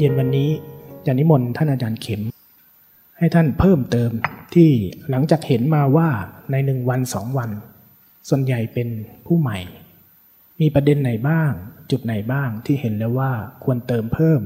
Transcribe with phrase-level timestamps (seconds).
[0.00, 0.50] เย็นวันนี้
[1.06, 2.22] จะนิมนต์ท่านอาจารย์เข็ม
[3.18, 4.10] ให้ท่านเพิ่มเติม
[4.54, 4.70] ที่
[5.10, 6.08] หลังจากเห็นมาว่า
[6.50, 7.50] ในหนึ่งวันสองวัน
[8.28, 8.88] ส่วนใหญ่เป็น
[9.26, 9.58] ผู้ใหม่
[10.60, 11.52] มีประเด็นไหนบ้าง
[11.90, 13.30] จุดไหนบ้างที่เห็นแล้วว่า
[13.64, 14.40] ควรเติมเพิ่ม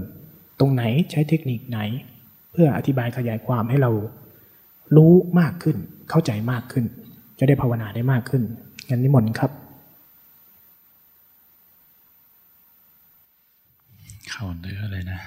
[0.59, 1.79] ตรงไหนใช้เทคนิคไหน
[2.53, 3.91] เพื่ออธิบายขยายความให้เรา
[4.97, 5.77] รู้มากขึ้น
[6.11, 6.85] เข้าใจมากขึ้น
[7.39, 8.43] จะได้ภาวนาได้มากขึ้น
[8.89, 9.51] งั้นนิมนต์ครับ
[14.31, 15.21] เข้าเนื้อเลยนะ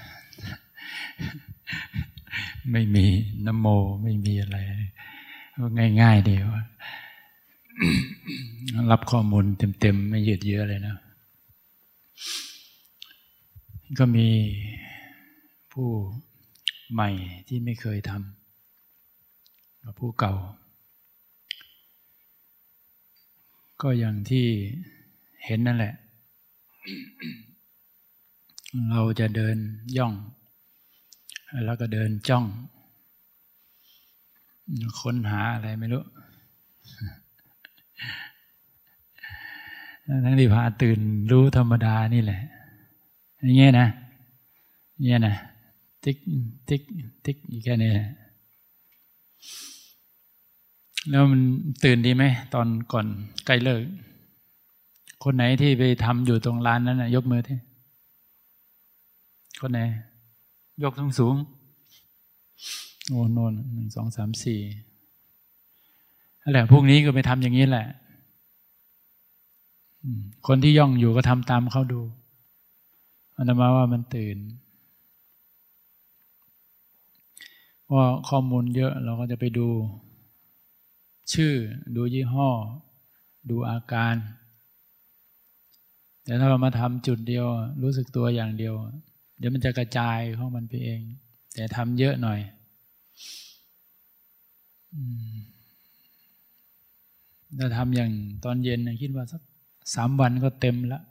[2.72, 3.06] ไม่มี
[3.46, 3.68] นโม
[4.04, 4.58] ไม่มีอะไร
[6.02, 6.48] ง่ายๆเดียว
[8.92, 9.46] รับข้อมูล
[9.80, 10.96] เต็มๆ ไม่ยืดเยื้อเลยนะ
[13.98, 14.28] ก็มี
[15.72, 15.90] ผู้
[16.94, 17.10] ใหม่
[17.48, 20.34] ที่ไม่เคยทำกับผู้เก่า
[23.82, 24.46] ก็อย่างที่
[25.46, 25.94] เห็นนั่นแหละ
[28.92, 29.58] เราจะเดิน
[29.98, 30.14] ย่อง
[31.66, 32.46] แล้วก็เดินจ้อง
[35.02, 36.04] ค้นหาอะไรไม่รู้
[40.24, 41.00] ทั้งที่พาตื่น
[41.32, 42.42] รู้ธรรมดานี่แหละ
[43.42, 43.88] อย่างเงี้ยนะ
[45.04, 45.36] เงี้ยนะ
[46.04, 46.18] ติ๊ก
[46.70, 46.82] ติ๊ก
[47.26, 47.92] ติ๊กอีกแค่นี้
[51.10, 51.42] แล้วมัน
[51.84, 52.24] ตื่นดีไหม
[52.54, 53.08] ตอนก่อน
[53.46, 53.82] ใกล้เลิก
[55.24, 57.58] คนไหนที่ไปทำอยู่ตรงร้านนั้นนะยกมือที่
[59.62, 59.80] คนไหน
[60.84, 61.36] ยกสูงสูง
[63.10, 64.62] โอ้นนหนึ่งสองสามสี่
[66.42, 67.88] นั่นแหละพวกนี้ก็ไปทำอย่างนี้แหละ
[70.48, 72.02] คนที่ย่องอยู่ก็ทำตามเขาดู
[73.36, 74.38] อันมาว่ามันตื่น
[77.94, 79.68] ว่าข้อมูลเยอะเราก็จะไปดู
[81.34, 81.54] ชื่อ
[81.96, 82.50] ดูยี่ห้อ
[83.50, 84.16] ดูอาการ
[86.24, 87.46] แต่ถ้าเรามาทำจุดเดียว
[87.84, 88.76] รู้สึกตัวอย่างเดียว
[89.38, 91.02] เดี๋ยวมันจะกระจายของมันไปเอง
[91.54, 92.40] แต่ทำเยอะหน่อย
[97.58, 98.12] ถ้าทำอย่าง
[98.46, 99.42] ตอนเย็นคิดว่าสัก
[99.96, 101.04] สามวันก็เต็มล้ว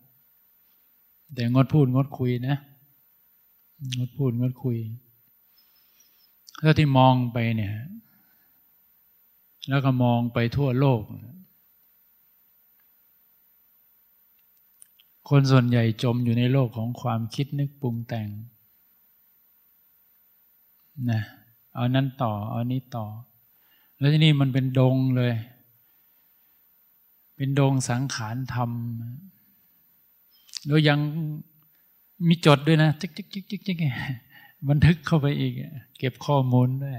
[1.35, 2.57] แต่งดพูดงดคุยนะ
[3.99, 4.77] งดพูดงดคุย
[6.63, 7.73] ถ้าที่มองไปเนี่ย
[9.69, 11.03] แล้วก็มองไปทั่วโลก
[15.29, 18.29] คนส่วนใหญ่จมอยู่ในโลกของความคิดนึกปรุงแต่ง
[21.11, 21.21] นะ
[21.75, 23.07] เอานั้นต่อ เอานี้ต่อ
[23.99, 25.33] แล้วที่นี่มันเป็นดงเลย
[27.37, 28.71] เป็นดงสังขารธรรม
[30.67, 30.99] โดยยัง
[32.29, 33.77] มีจดด้วยนะจิกจิกจิกจิกจิก
[34.69, 35.53] บันทึกเข้าไปอีก
[35.99, 36.99] เก็บข้อมูลด้วย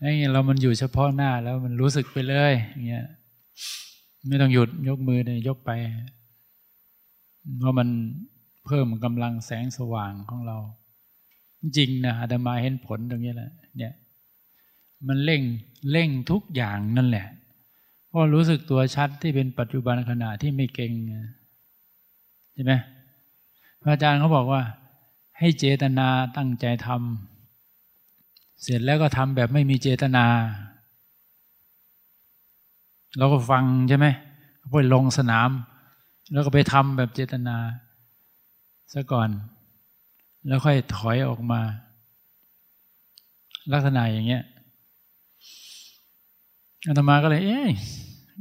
[0.00, 3.06] ไอ้เรามันอยู่เฉพาะหน้าแล้วมันรู้สึกไปเลยอย่างเงี้ย
[4.26, 5.70] ไม่ต้องหยุดยกมือเลยยกไป
[7.56, 7.88] เพราะมัน
[8.66, 10.58] เพิ่มกำลังแสงสว่างของเรา
[11.76, 13.94] จริงนะอาตมาเห็นผลตรงนี้แหละเนี่ย
[15.08, 15.42] มันเร่ง
[15.90, 17.26] เร่งทุกอย่างนั่นแหละ
[18.06, 20.92] เพราะรู้สึกตัวชัดที่เป็นปัจจุบันขณะที่ไม่เก่ง
[22.52, 22.72] ใช่ไหม
[23.82, 24.62] พระอาจารย์เขาบอกว่า
[25.38, 30.26] ให้เจตนาตั้งใจทำเสร็จแล้วก็ทำแบบไม่มีเจตนา
[33.18, 34.06] เราก็ฟังใช่ไหม
[34.70, 35.50] ไปลงสนาม
[36.32, 37.56] แล้วก็ไปทำแบบเจตนา
[38.92, 39.28] ซะก่อน
[40.46, 41.60] แล้วค่อยถอยออกมา
[43.72, 44.42] ลักษณะอย่างเงี้ย
[46.86, 47.68] อาตมาก็เลย เอ๊ะ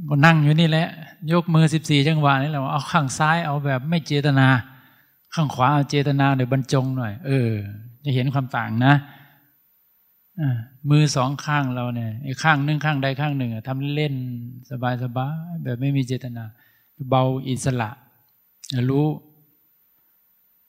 [0.09, 0.88] ก็นั่งอยู่นี่แหละ
[1.31, 4.48] ยกมือสิบสี่จังหวะนี่แหละเอาข้างซ้ายเอาแบบไม่เจตนา
[5.34, 7.50] ข้างขวาเอาเจตนาเดี๋ยวบรรจงหน่อย เออ
[8.04, 8.94] จะเห็นความต่างนะ
[10.90, 14.14] มือสองข้างเราเนี่ยไอ้ข้างนึงข้างใดข้างหนึ่งทำเล่น
[14.72, 16.44] สบายสบายแบบไม่มีเจตนา
[17.09, 17.90] เบาอิสระ
[18.90, 19.08] รู้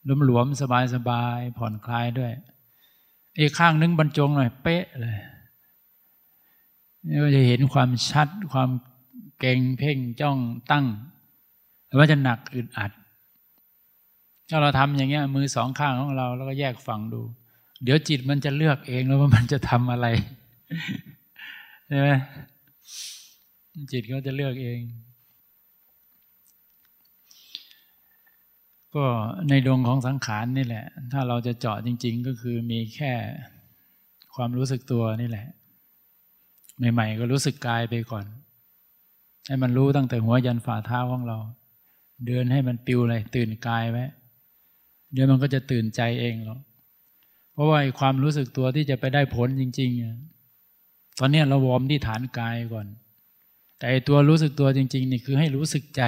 [0.04, 2.32] หลวมหลวมสบายสบายผ่อนคลายด้วย
[3.34, 5.16] ไอ้ข้างนึงบรรจงหน่อยเป๊ะเลย
[7.08, 8.70] นี่ก็จะเห็นความชัดความ
[9.40, 10.38] เก่งเพ่งจ้อง
[10.70, 10.86] ตั้ง
[11.86, 12.92] แต่ว่าจะหนักอึดอัด
[14.48, 17.20] ถ้าเราทำอย่างเงี้ย มือสองข้างของเราแล้วก็แยกฝั่งดู
[17.82, 20.06] เดี๋ยวจิตมันจะเลือกเองแล้วว่ามันจะทำอะไร
[21.86, 22.08] ใช่ไหม
[23.92, 24.80] จิตเขาจะเลือกเอง
[28.98, 29.08] ก็
[29.48, 33.12] ในดวงของสังขารนี่แหละ ถ้าเราจะเจาะจริง ๆ ก็คือมีแค่
[34.34, 35.46] ความรู้สึกตัวนี่แหละ
[36.92, 38.24] ใหม่ ๆ ก็รู้สึกกายไปก่อน
[39.46, 41.38] ให้มันรู้ตั้งแต่หัวยันฝ่าเท้าของเรา
[42.26, 44.04] เดินให้มันปิวเลย ตื่นกายไว้
[45.12, 46.60] เดี๋ยวมันก็จะตื่นใจเองหรอก
[47.52, 52.86] เพราะว่าความรู้สึกตัวที่จะไปได้ผลจริงๆตอนนี้เราวอร์มที่ฐานกายก่อน
[53.78, 56.02] แต่ตัวรู้สึกตัวจริง ๆ นี่คือให้รู้สึกใจ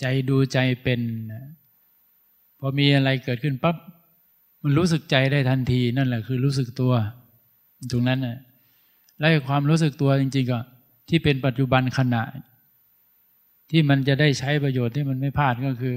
[0.00, 1.00] ใจดูใจเป็น
[2.58, 3.76] พอมีอะไรเกิดขึ้นปั๊บ
[4.62, 6.92] มันรู้สึกใจได้ทันทีนั่นแหละคือรู้สึกตัว
[7.90, 8.36] ตรงนั้นน่ะ
[9.18, 10.60] และความรู้สึกตัวจริง ๆ ก็
[11.08, 12.22] ที่เป็นปัจจุบันขณะ
[13.70, 15.96] ที่มันจะได้ใช้ประโยชน์ที่มันไม่พลาดก็คือ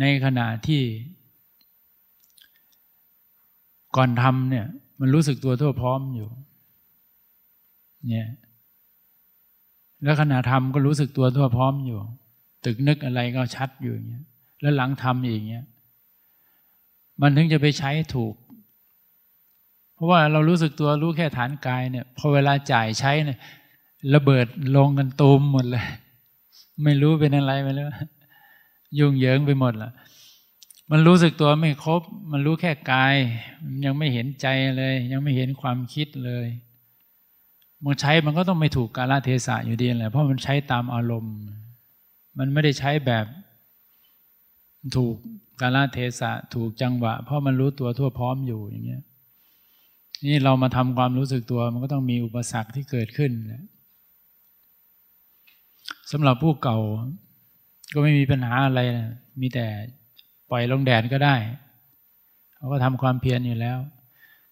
[0.00, 0.82] ในขณะที่
[3.96, 4.66] ก่อนทำเนี่ย
[5.00, 6.28] มันรู้สึกตัวทั่วพร้อมอยู่
[8.08, 8.28] เนี่ย
[10.04, 11.98] แล้วขณะทำก็รู้สึกตัวทั่วพร้อมอยู่
[12.64, 14.24] ตึกนึกอะไรก็ชัดอยู่อย่างเงี้ย
[14.60, 15.64] แล้วหลังทำอย่างเงี้ย
[17.20, 18.34] มันถึงจะไปใช้ถูก
[19.94, 23.38] เพราะว่าเรารู้สึกตัวรู้แค่ฐานกายเนี่ยพอเวลาจ่ายใช้เนี่ย
[24.14, 24.46] ระเบิด
[24.76, 25.84] ลงกันตูมหมดเลย
[26.84, 27.88] ไม่รู้เป็นอะไรไปแล้ว
[28.98, 29.90] ยุ่งเหยิงไปหมดละ
[30.90, 33.14] มันรู้สึกตัวไม่ครบ มันรู้แค่กาย
[33.84, 34.46] ยังไม่เห็นใจ
[34.76, 36.46] เลย ยังไม่เห็นความคิดเลย
[37.84, 41.36] มันใช้มันก็ต้องไม่ถูกกาลเทศะอยู่ดีแหละเพราะมันใช้ตามอารมณ์
[42.38, 43.26] มันไม่ได้ใช้แบบ
[44.96, 45.16] ถูก
[45.60, 49.02] กาลเทศะถูกจังหวะ เพราะมันรู้ตัวทั่วพร้อมอยู่อย่างเงี้ย
[50.26, 53.32] นี่เรามาทำความรู้สึกตัวมันก็ต้องมีอุปสรรคที่เกิดขึ้น
[56.12, 56.78] สำหรับผู้เก่า
[57.92, 59.10] ก็ไม่มีปัญหาอะไรนะ
[59.40, 59.66] มีแต่
[60.50, 61.36] ปล่อยลงแดดก็ได้
[62.54, 63.78] เขาก็ทำความเพียรอยู่แล้ว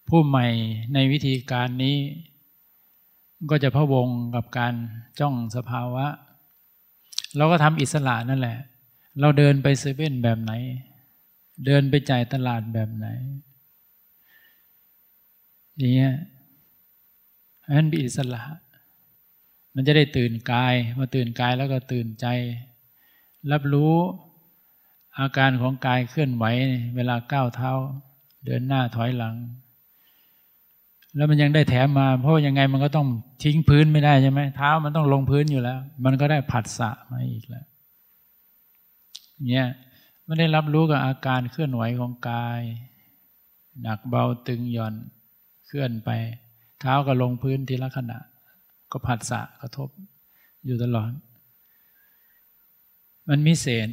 [0.09, 0.47] ผู้ใหม่
[0.93, 1.95] ในวิธีการนี้
[3.49, 4.73] ก็จะพะวงกับการ
[5.19, 6.05] จ้องสภาวะ
[7.35, 8.57] เราก็ทำอิสระนั่นแหละ
[9.19, 10.51] เราเดินไปเซเว่นแบบไหน
[11.65, 13.07] เดินไปจ่ายตลาดแบบไหน
[15.77, 16.13] อย่างเงี้ย
[17.65, 18.41] อันนั้นเป็นอิสระ
[19.75, 22.25] มันจะได้ตื่นกายมาตื่นกายแล้วก็ตื่นใจ
[23.51, 23.95] รับรู้
[25.19, 26.45] อาการของกายเคลื่อนไหว
[26.95, 27.71] เวลาก้าวเท้า
[28.45, 29.35] เดินหน้าถอยหลัง
[31.15, 33.07] แล้วมันยังได้แถมมา เพราะยังไงมันก็ต้อง
[33.43, 37.65] ทิ้งพื้นไม่ได้ใช่ไหมเท้ามันต้องลงพื้นอยู่แล้ว มันก็ได้ผัสสะมาอีกแล้ว
[39.49, 39.67] เนี่ย
[40.25, 42.61] ไม่ได้รับรู้กับอาการเคลื่อนไหวของกาย
[43.81, 44.95] หนักเบาตึงหย่อน
[45.65, 46.09] เคลื่อนไป
[46.79, 48.19] เท้าก็ลงพื้นทีละขณะ
[48.91, 49.89] ก็ผัสสะกระทบ
[50.65, 51.11] อยู่ตลอด
[53.29, 53.89] มันมิเศษ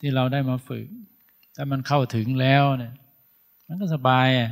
[0.00, 0.86] ที่เราได้มาฝึก
[1.54, 2.92] ถ้ามันเข้าถึงแล้วเนี่ย
[3.66, 4.50] มันก็สบายอะ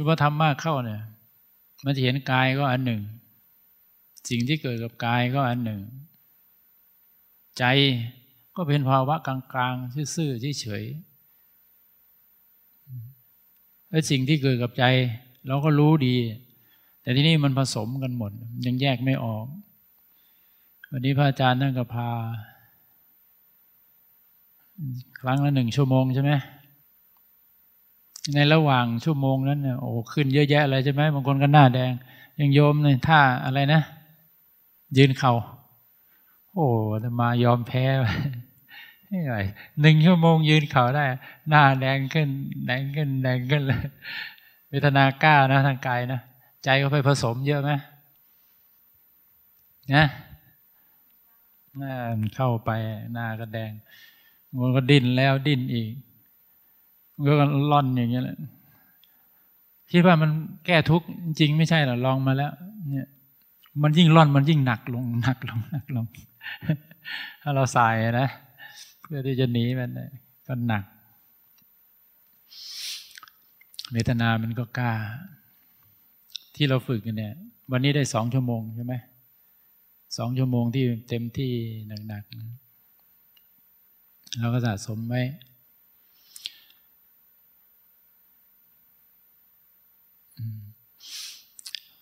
[0.00, 1.02] คือว่าทำมากเข้าเนี่ย
[1.84, 3.00] มันจะเห็นกายก็อันหนึ่ง
[4.28, 5.80] สิ่งที่เกิดกับกายก็อันหนึ่ง
[7.58, 7.64] ใจ
[8.56, 14.84] ก็เป็นภาวะกลางๆซื่อๆเฉยๆแล้วสิ่งที่เกิดกับใจ
[15.46, 16.16] เราก็รู้ดี
[17.00, 18.32] แต่ที่นี่มันผสมกันหมด
[18.66, 19.46] ยังแยกไม่ออก
[20.90, 22.10] วันนี้พระอาจารย์นั่งกับพา
[25.20, 26.32] ครั้งละหนึ่งชั่วโมงใช่ไหม
[28.34, 31.92] ในระหว่างชั่วโมงนั้นเนี่ยโอ้ขึ้นเยอะแยะเลยใช่ไหมบางคนก็หน้าแดง
[32.40, 33.82] ยังโยมเนี่ยท่าอะไรนะ
[34.96, 35.32] ยืนเขา่า
[36.54, 36.66] โอ้
[37.20, 37.84] มายอมแพ้
[39.08, 39.36] ไม่ไหว
[39.80, 41.04] หนึ่งชั่วโมงยืนเข่าได้
[41.48, 42.28] หน้าแดงขึ้น
[42.66, 43.80] แดงขึ้นแดงขึ้นเลย
[44.68, 46.20] เวทนากล้านะทางกายนะ
[46.64, 47.70] ใจก็ไปผสมเยอะไหม
[49.94, 50.04] นะ
[51.78, 51.94] หน้า
[52.36, 52.70] เข้าไป
[53.12, 53.72] หน้าก็แดง
[54.60, 55.90] มันก็ดิ้นแล้วดิ้นอีก
[57.26, 57.32] ก็
[57.72, 58.36] ล่อนอย่างเงี้ยแหละ
[59.92, 60.30] คิดว่ามัน
[60.66, 61.06] แก้ทุกข์
[61.38, 62.52] จริงไม่ใช่หรอลองมาแล้ว
[62.92, 63.08] เนี่ย
[63.82, 66.06] มันยิ่งร่อนมันยิ่งหนักลงหนักลงหนักลง
[67.42, 67.88] ถ้าเราใส่
[68.20, 68.28] นะ
[69.00, 69.90] เพื่อที่จะหนีมัน
[70.46, 70.84] ก็หนัก
[73.92, 74.92] เวทนามันก็กล้า
[76.56, 77.34] ที่เราฝึกกันเนี่ย
[77.72, 78.94] วันนี้ได้สองชั่วโมงใช่ไหม
[80.18, 81.52] สองชั่วโมงที่เต็มที่
[82.08, 82.28] หนักๆ
[84.38, 85.22] เราก็สะสมไว้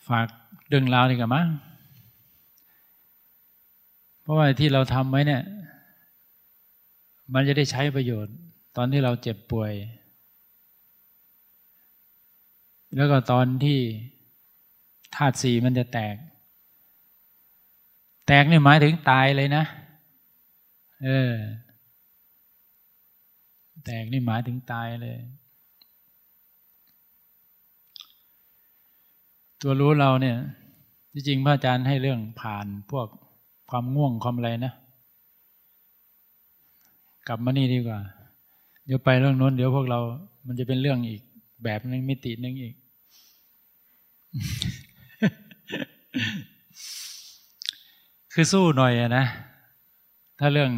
[0.09, 0.27] ฝาก
[0.69, 1.49] เรื่องราวนี่กับมั้ง
[4.21, 5.43] เพราะว่าที่เราทำไว้เนี่ย
[7.35, 8.35] มันจะได้ใช้ประโยชน์
[8.77, 9.73] ตอนที่เราเจ็บป่วย
[12.97, 13.79] แล้วก็ตอนที่
[15.15, 16.17] ธาตุสีมันจะแตก
[18.27, 19.65] แตกนี่หมายถึงตายเลยนะ
[21.05, 21.33] เออ
[23.85, 25.19] แตกนี่หมายถึงตายเลย
[29.63, 30.37] ตัวรู้เราเนี่ย
[31.13, 33.07] จริงๆพระอาจารย์ให้เรื่องผ่านพวก
[33.71, 34.73] ความง่วงความอะไรนะ
[37.29, 37.99] กลับมานี่ดีกว่า
[38.87, 40.01] เดี๋ยวไปเรื่องโน้นเดี๋ยวพวกเรา
[40.47, 41.23] มันจะเป็นเรื่องอีก
[41.65, 42.75] แบบนึงมิตินึงอีก
[48.33, 49.25] คือสู้หน่อยนะ
[50.39, 50.71] ถ้าเรื่อง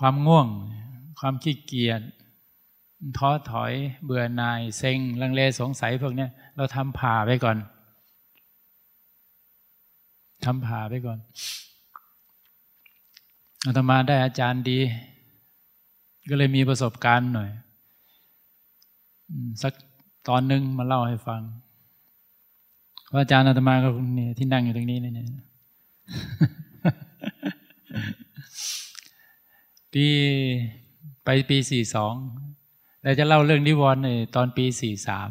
[0.00, 0.46] ความง่วง
[1.20, 2.00] ความขี้เกียจ
[3.18, 3.72] ท้อถอย
[4.04, 7.56] เบื่อหน่ายเซ็งลังเลสงสัยพวกนี้เราทำผ่าไปก่อน
[10.44, 11.18] ทำผ่าไปก่อน
[13.66, 14.78] อาตมาได้อาจารย์ดี
[16.30, 17.50] ก็เลยมีประสบการณ์หน่อย
[19.62, 19.72] สัก
[20.28, 21.40] ตอนหนึ่งมาเล่าให้ฟัง
[23.12, 25.26] ว่าอาจารย์อาตมาก็นี่ที่นั่งอยู่ตรงนี้นี่
[29.92, 30.06] ปี
[31.24, 32.14] ไปปีสี่สอง
[33.02, 35.30] เราจะเล่าเรื่องนิวรณ์ในตอนปีสี่สาม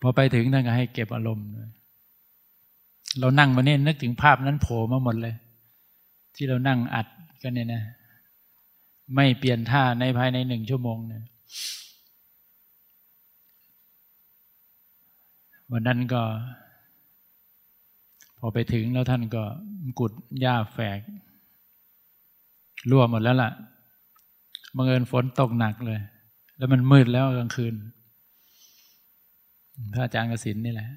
[0.00, 1.46] พอไปถึงท่านก็ให้เก็บอารมณ์
[3.20, 5.34] เรานั่งมาเนี่ยนึกถึงภาพนั้นโผล่มาหมดเลย
[6.34, 7.06] ที่เรานั่งอัด
[7.42, 7.82] กันเนี่ยนะ
[9.14, 11.24] ไม่เปลี่ยนท่าในภายในหนึ่งชั่วโมงเนี่ย
[15.72, 16.22] วันนั้นก็
[18.38, 19.42] พอไปถึงแล้วท่านก็
[19.98, 21.00] กุดหญ้าแฝก
[22.90, 23.50] รั่วหมดแล้วล่ะ
[24.78, 26.00] บังเอิญฝนตกหนักเลย
[26.56, 27.74] แล้วมันมืดแล้วกลางคืน
[29.92, 30.88] พระอาจารย์กสินนี่แหละ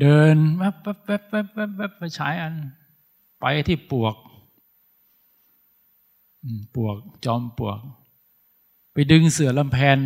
[0.00, 2.54] เดินแวบแวบแวบแวบแวบแวบไปฉายอัน
[3.40, 4.16] ไปที่ปวก
[6.76, 7.78] ปวกจอมปวก
[8.92, 9.98] ไปดึงเสือลำแพน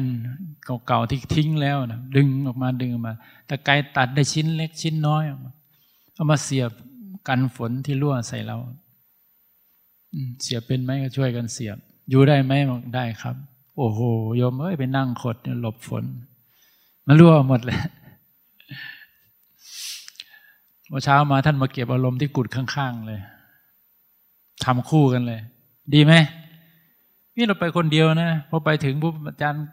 [0.86, 3.14] เก่าๆที่ทิ้งแล้วนะดึงออกมาดึงออกมา
[3.46, 5.22] แต่ไกลตัดได้ชิ้นเล็กชิ้นน้อย
[6.14, 6.70] เอามาเสียบ
[7.28, 8.58] กันฝนที่รั่วใส่เรา
[10.42, 11.78] เสียบเป็นไหมก็ช่วยกันเสียบ
[12.10, 13.36] อยู่ได้ไหมบอกได้ครับ
[13.76, 14.00] โอ้โห
[14.36, 16.04] โยมเอ้ยไปนั่งขดหลบฝน
[17.06, 17.80] มันรั่วหมดเลย
[20.88, 23.20] เมื่อเช้ามาท่านมาเก็บอารมณ์ที่กุดข้างๆเลย
[24.64, 25.40] ทำคู่กันเลย
[25.94, 26.12] ดีไหม
[27.36, 29.64] นี่เราไปคนเดียวนะพอไปถึงปุ๊บอาจารย์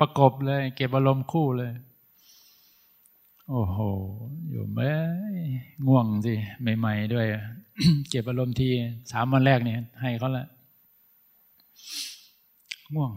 [0.00, 1.72] ประกบเลย เก็บอารมณ์คู่เลย
[3.48, 3.78] โอ้โห
[4.50, 4.80] อยู่ไหม
[5.86, 6.34] ง่วงสิ
[6.78, 7.26] ใหม่ ๆ ด้วย
[8.10, 8.68] เก็บอารมณ์ที
[9.12, 10.46] สามวันแรกเนี่ยให้เขาละ
[12.94, 13.12] ง่วง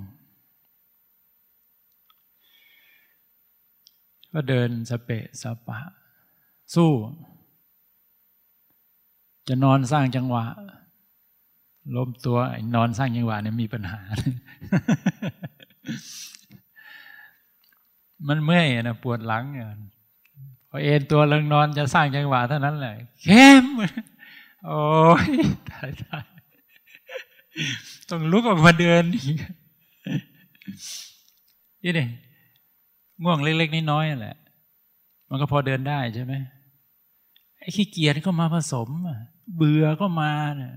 [4.33, 5.79] ก็เดินสเปะสปะ
[6.73, 6.91] สู้
[9.47, 10.45] จะนอนสร้างจังหวะ
[11.95, 12.37] ล้มตัว
[12.75, 13.99] นอนสร้างจังหวะเนี่ยมีปัญหา
[18.27, 19.67] มันเมื่อยนะปวดหลังเนี่ย
[20.69, 23.65] พอเอ็นตัวลงนอนจะสร้างจังหวะเท่านั้นแหละเข้ม
[24.65, 24.81] โอ้
[25.25, 25.27] ย
[25.69, 26.25] ตายตาย
[28.09, 29.37] ต้องลุกออกมาเดินอีก
[31.83, 32.07] นี่นี่
[33.23, 34.37] ง่วงเล็ก ๆน้อยๆแหละ
[35.29, 36.33] มันก็พอเดินได้ใช่ไหม
[37.59, 38.89] ไอ้ขี้เกียจก็มาผสม
[39.55, 40.73] เบื่อก็มาเนี่ย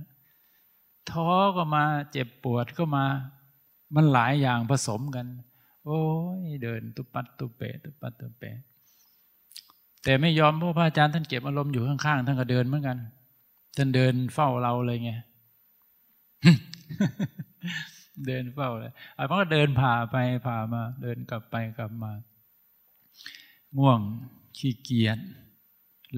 [1.11, 1.83] ท้อก็มา
[2.13, 3.05] เจ็บปวดก็มา
[3.95, 5.27] มันหลายอย่างผสมกัน
[5.85, 6.01] โอ้
[6.47, 8.43] ยเดิน ตุปัดตุเปตุปัดตุเป
[10.05, 12.99] แต่ไม่ยอมเพราะพระอาจารย์ท่านเก็บอารมณ์อยู่ข้างๆท่านก็เดินเหมือนกัน
[13.77, 15.13] ท่านเดินเฝ้าเราเลยไง
[18.27, 20.17] เดินเฝ้าเลยไอ้พก็เดินผ่าไป
[20.47, 22.13] ผ่ามา เดินกลับไปกลับมา
[23.79, 24.01] ง่วง
[24.57, 25.19] ขี้เกียจ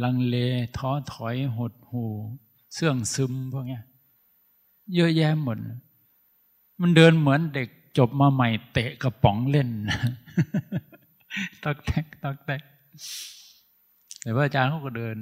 [0.02, 0.36] ลังเล
[0.78, 2.04] ท้อถอยหดหู
[2.74, 3.82] เสื่องซึมพวกเนี้ย
[4.94, 5.56] เยอะแยะหมด
[6.80, 9.68] มันเดินเหมือนเด็กจบมาใหม่เตะกระป๋องเล่น
[11.64, 12.62] ตักแตกตักแตก
[14.22, 15.16] แต่ว่าอาจารย์เขาก็เดิน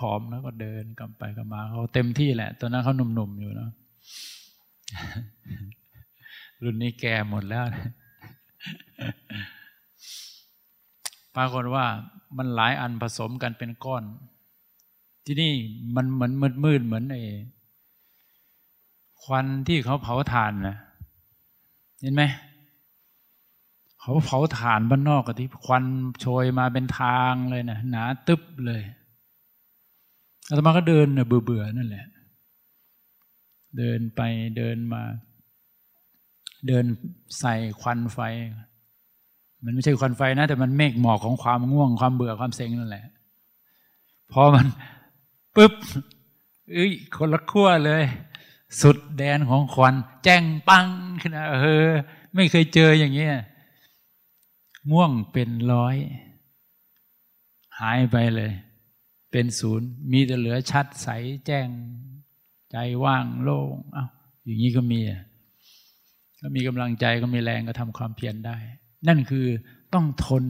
[0.00, 3.70] ผอมๆแล้วก็เดินกลับไปกลับมาเขาเต็มที่แหละ ตอนนั้นเขาหนุ่มๆอยู่เนาะ
[6.62, 7.86] รุ่นนี้แก่หมดแล้วนะ
[11.36, 11.84] ปรากฏว่า
[12.36, 14.04] มันหลายอันผสมกันเป็นก้อน
[15.24, 15.52] ที่นี่
[15.96, 16.32] มันเหมือน
[16.64, 17.22] มืดๆเหมือนไอ้
[19.22, 20.76] ควันที่เขาเผาถ่านนะ
[22.00, 22.22] เห็นไหม
[24.00, 25.84] เขาเผาถ่านบ้านนอกกับที่ควัน
[26.20, 28.82] โชยมาเป็นทางเลยนะหนาตึบเลย
[30.48, 32.06] อาตมาก็เดินเบื่อๆนั่นแหละ
[33.78, 34.20] เดินไป
[34.56, 35.02] เดินมา
[36.66, 36.84] เดิน
[37.40, 38.18] ใส่ควันไฟ
[39.64, 43.04] มันไม่ใช่ควันไฟนะ แต่มันเมฆหมอกของความง่วงความเบื่อความเซ็งนั่นแหละ
[44.32, 44.66] พอมัน
[45.56, 45.74] ปุ๊บ
[46.72, 48.04] เอ้ยคนละขั้วเลย
[48.80, 50.86] สุดแดนของควัน แจ้งปัง
[51.20, 51.88] ขึ้นเออ
[52.34, 53.34] ไม่เคยเจออย่างเงี้ย
[54.90, 55.96] ง่วงเป็นร้อย
[57.80, 58.52] หายไปเลย
[59.30, 61.08] เป็นศูนย์ มีแต่เหลือชัดใส
[61.46, 61.68] แจ้ง
[62.70, 64.08] ใจว่างโล่งอ้าว
[64.44, 65.00] อย่างนี้ก็มี
[66.42, 68.56] ก็มีกำลังใจก็มีแรงก็ทำความเพียรได้
[69.08, 69.46] นั่นคือ
[69.94, 70.44] ต้องทน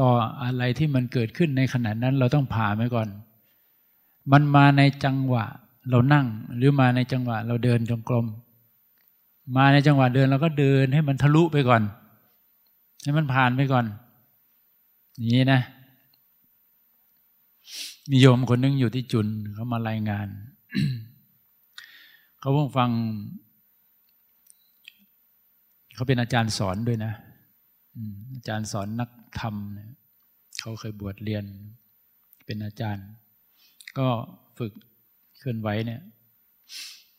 [0.00, 0.10] ต่อ
[0.42, 3.08] อะไรที่มันเกิดขึ้นในขณะนั้นเราต้องผ่าไปก่อน
[4.32, 5.44] มันมาในจังหวะ
[5.90, 8.26] เรานั่ง หรือมาในจังหวะเราเดินจงกรม
[9.56, 11.82] มาในจังหวะเดินเราก็เดินให้มันทะลุไปก่อน
[13.02, 13.84] ให้มันผ่านไปก่อน
[15.34, 15.60] นี้นะ
[18.10, 20.28] มีโยมคนนึงอยู่ที่จุนเขามารายงาน
[22.38, 22.90] เขาเพิ่งฟัง
[25.98, 27.12] เขาเป็นอาจารย์สอนด้วยนะ
[28.34, 29.54] อาจารย์สอนนักธรรม
[30.60, 31.44] เขาเคยบวชเรียน
[32.46, 33.06] เป็นอาจารย์
[33.98, 34.08] ก็
[34.58, 34.72] ฝึก
[35.38, 36.00] เคลื่อนไหวเนี่ย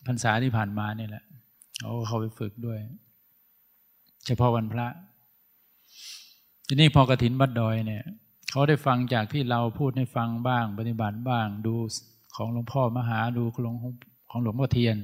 [0.07, 1.23] พรรษาที่ผ่านมาเนี่ยแหละ
[1.79, 2.79] เขาเขาไปฝึกด้วย
[4.25, 4.87] เฉพาะวันพระ
[6.67, 8.03] ทีนี้พอกระถินบัดดอยเนี่ย
[8.51, 11.75] เขาได้ฟังจากที่เราพูดให้ฟังบ้าง ปฏิบัติบ้าง ดู
[12.35, 13.75] ของหลวงพ่อมหาดูของหลวง
[14.29, 14.97] ของหลวงพ่อเทียน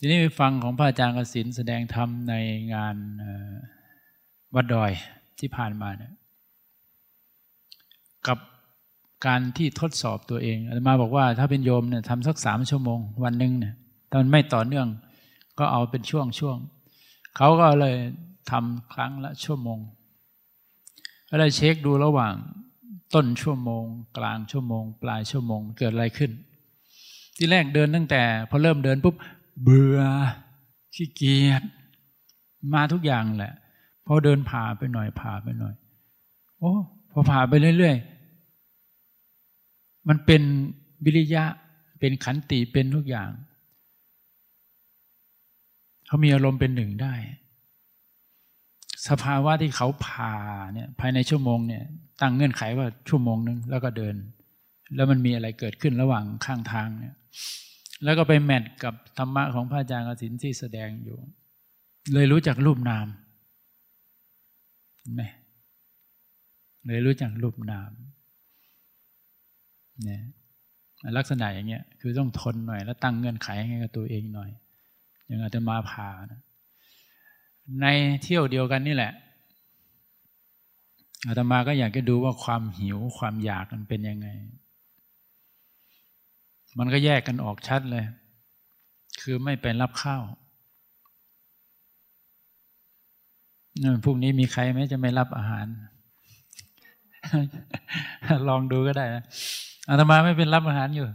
[0.02, 2.34] ีนี้ไปฟังของพระอาจารย์กสินแสดงธรรมใน
[2.74, 2.96] งาน
[4.54, 4.90] วัดดอย
[5.38, 6.12] ที่ผ่านมาเนี่ย
[8.26, 8.38] กับ
[9.26, 13.74] การที่ทดสอบตัวเองอาตมาบอกว่าถ้าเป็นโยมเนี่ยทำสักสามชั่วโมง วันหนึ่งเนี่ย
[14.10, 14.88] ถ้ามันไม่ต่อเนื่อง
[15.58, 16.56] ก็เอาเป็นช่วงช่วง
[17.36, 17.96] เขาก็เลย
[18.50, 19.78] ทำครั้งละชั่วโมง
[21.30, 22.34] ก็เลยเช็คดูระหว่าง
[23.14, 23.84] ต้นชั่วโมง
[24.18, 26.30] กลางชั่วโมง ปลายชั่วโมง เกิดอะไรขึ้น
[27.36, 29.14] ที่แรกเดินตั้งแต่พอเริ่มเดินปุ๊บ
[29.62, 29.98] เบื่อ
[30.94, 31.62] ขี้เกียจ
[32.74, 33.54] มาทุกอย่างแหละ
[34.06, 35.74] พอเดินผ่าไปหน่อยผ่าไปหน่อย
[36.58, 36.72] โอ้
[37.12, 40.42] พอผ่าไปเรื่อยๆมันเป็น
[41.04, 41.44] วิริยะ
[42.00, 43.30] เป็นขันติเป็นทุกอย่าง
[46.06, 47.14] เขามีอารมณ์เป็นหนึ่งได้
[49.08, 50.36] สภาวะที่เขาผ่า
[50.74, 51.84] เนี่ยภายในชั่วโมงเนี่ย
[52.20, 54.14] ตั้งเงื่อนไขว่าชั่วโมงนึงแล้วก็เดิน
[54.96, 57.14] แล้วมันมีอะไรเกิดขึ้นระหว่างข้างทางเนี่ย
[58.04, 61.18] แล้วก็ไปแมทกับธรรมะของพระอาจารย์กสินที่แสดงอยู่
[62.12, 63.06] เลยรู้จักรูปนาม
[65.14, 65.22] ไหม
[66.86, 67.90] เลยรู้จักรูปนาม
[70.04, 70.22] เนี่ย
[71.16, 74.50] ลักษณะอย่างเงี้ยคือต้องทนหน่อย แล้วตั้งเงื่อนไขให้กับตัวเองหน่อย
[75.26, 76.40] อย่างอาจจะมาผ่านะ
[77.80, 77.86] ใน
[78.22, 79.12] เที่ยวเดียวกันนี่แหละ
[81.26, 84.28] อาตมาก็อยากจะดูว่าความหิวความอยากมันเป็นยังไง
[86.78, 88.04] มันก็แยกกันออกชัดเลย
[89.20, 90.22] คือไม่ไปรับข้าว
[94.04, 95.66] พรุ่งนี้มีใครไหมจะไม่รับอาหาร
[98.48, 99.22] ลองดูก็ได้นะ
[99.88, 101.06] อาตมาไม่เป็นรับอาหารอยู่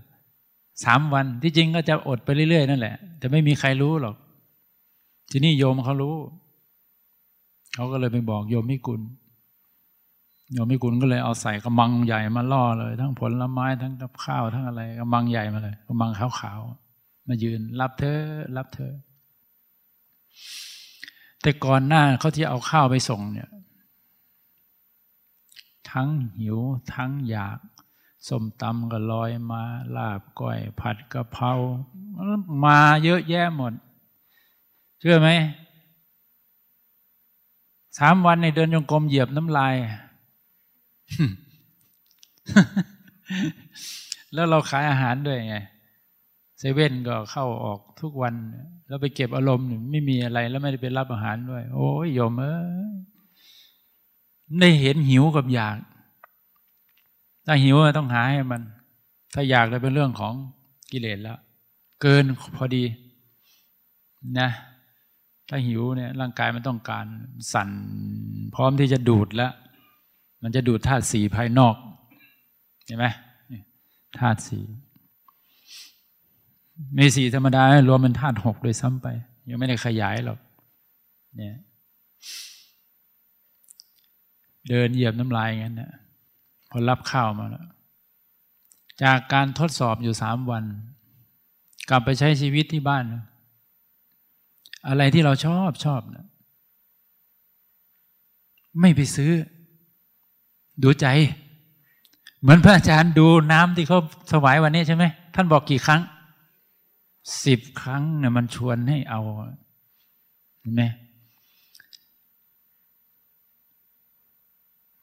[0.86, 4.16] สามวันที่จริงก็จะอดไปเรื่อยๆนั่นแหละ แต่ไม่มีใครรู้หรอก
[5.32, 6.16] ที่นี้โยมเขารู้
[7.76, 9.02] เขาก็เลยไปบอกโยมมิกุล
[10.54, 18.20] โยมมิกุลก็เลยเอาใส่กระมังใหญ่มาล่อเลย ทั้งผลไม้ทั้งกับข้าวทั้งอะไรกระมังใหญ่มาเลยกระมังขาวๆมายืน รับเธอ
[18.58, 18.94] รับเธอ
[21.42, 23.50] แต่ก่อนหน้าเขาที่เอาข้าวไปส่งเนี่ย
[25.92, 26.60] ทั้งหิว
[26.94, 27.60] ทั้งอยาก
[28.28, 29.62] ส้มตำก็ลอยมา
[29.96, 31.52] ลาบก้อย ผัดกะเพรา
[32.64, 33.74] มาเยอะแยะหมด
[35.00, 35.30] เชื่อไหม
[37.98, 39.76] สามวันในเดินยงกรมเหยียบน้ำลาย
[44.34, 45.58] แล้วเราขายอาหารด้วยไง
[46.60, 48.34] เซเว่นก็เข้าออกทุกวัน
[48.88, 52.56] แล้วไปเก็บอารมณ์ไม่มีอะไร แล้วไม่ได้ไปรับอาหารด้วย โอ้ยโยมเอ้
[52.90, 52.94] ย
[54.60, 55.78] ได้เห็นหิวกับอยาก
[57.46, 58.62] ถ้าหิวต้องหาให้มัน
[59.34, 60.34] ถ้าอยากเลยเป็นเรื่องของ
[60.92, 61.40] กิเลสแล้ว
[62.02, 62.84] เกินพอดี
[64.40, 64.50] นะ
[65.50, 67.06] ถ้าหิวเนี่ยร่างกายมันต้องการ
[67.54, 67.70] สั่น
[68.56, 69.52] พร้อมที่จะดูดแล้ว
[70.42, 71.76] มันจะดูดธาตุสีภายนอก
[72.86, 73.06] เห็นไหม
[74.20, 74.60] ธาตุสี
[76.98, 79.08] มีสีธรรมดารวมเป็นธาตุหกโดยซ้ำไป
[79.50, 80.40] ยังไม่ได้ขยายหรอก
[81.36, 81.56] เนี่ย
[84.70, 85.92] เดินเหยียบน้ำลายงั้นนะ
[86.70, 87.66] พอรับข้าวมาแล้ว
[89.04, 90.64] จากการทดสอบอยู่สามวัน
[91.90, 93.04] กลับไปใช้ชีวิตที่บ้าน
[94.88, 96.26] อะไรที่เราชอบชอบนะ
[98.80, 99.32] ไม่ไปซื้อ
[100.84, 101.08] ดูใจ
[102.42, 104.00] เหมือนพระอาจารย์ดูน้ำที่เขา
[104.32, 105.04] ถวายวันนี้ใช่ไหม
[105.36, 106.02] ท่านบอกกี่ครั้ง
[107.46, 109.22] สิบครั้งเนี่ยมันชวนให้เอา
[110.60, 110.84] เห็นไหม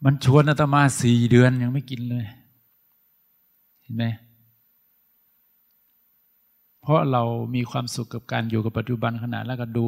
[0.04, 2.24] มันชวนอาตมาสี่เดือนยังไม่กินเลย
[3.82, 4.04] เห็นไหม
[6.82, 7.22] เพราะเรา
[7.54, 9.86] มีความสุขกับการอยู่กับปัจจุบันขณะแล้วก็ดู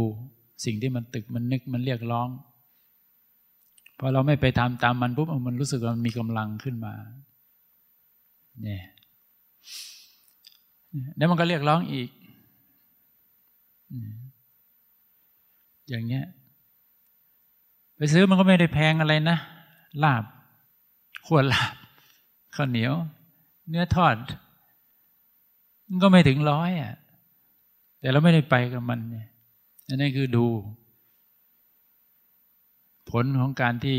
[0.64, 2.29] สิ่งที่มันตึกมันนึกมันเรียกร้อง
[4.03, 6.93] พอเราไม่ไปทำตามมันปุ๊บมันรู้สึกว่ามันมีกำลังขึ้นมา
[8.63, 8.85] เนี่ย
[11.17, 12.09] แล้วมันก็เรียกร้องอีก
[15.89, 16.25] อย่างเงี้ย
[17.97, 19.39] ไปซื้อมันก็ไม่ได้แพงอะไรนะ
[20.03, 20.25] ลาบ
[21.27, 21.75] ขวดลาบ
[22.55, 22.95] ข้าวเหนียว
[23.69, 24.17] เนื้อทอด
[25.89, 26.95] มันก็ไม่ถึงร้อยอะ
[28.01, 29.29] แต่เราไม่ได้ไปกับมันเนี่ย
[29.89, 30.47] อันนี้คือดู
[33.11, 33.99] ผลของการที่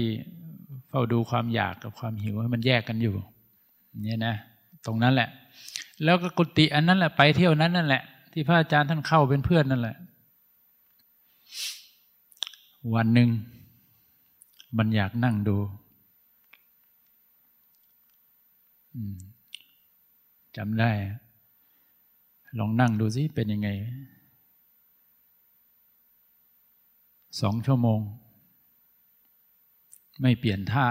[0.89, 3.15] เฝ้าดูความอยากกับความหิวให้มันแยกกันอยู่
[4.03, 4.35] เนี่ยนะ
[4.85, 5.29] ตรงนั้นแหละ
[6.03, 9.95] แล้วก็กุฏิอันนั้นแหละไปเที่ยวนั้นนั่นแหละ ที่พระอาจารย์ท่านเข้าเป็นเพื่อนนั่นแหละ
[12.95, 13.29] วันหนึ่ง
[14.77, 15.57] มันอยากนั่งดู
[20.57, 20.91] จำได้
[22.59, 23.69] ลองนั่งดูสิเป็นยังไง
[27.41, 27.99] สองชั่วโมง
[30.21, 30.85] ไม่เปลี่ยนท่า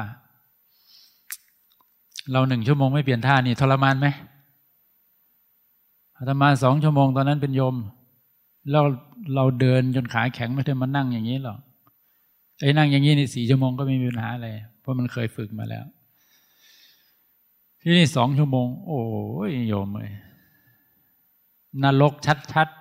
[2.33, 4.07] เราหนึ่งชั่วโมงไม่เปลี่ยนท่านี่ทรมานไหม
[6.17, 7.75] อาตมาสองชั่วโมงตอนนั้นเป็นโยม
[8.73, 8.83] เรา
[9.35, 11.59] เราเดินจนขาแข็งไม่ได้มานั่งอย่างนี้หรอก
[12.61, 14.49] ไอ้นั่งอย่างนี้ในสี่ชั่วโมงก็ไม่มีปัญหาอะไร
[14.81, 15.85] เพราะมันเคยฝึกมาแล้ว
[17.81, 19.03] ที่นี่สองชั่วโมง โอ้
[19.49, 20.13] ยโยมเลย
[21.83, 22.13] นรก
[22.53, 22.77] ชัดๆ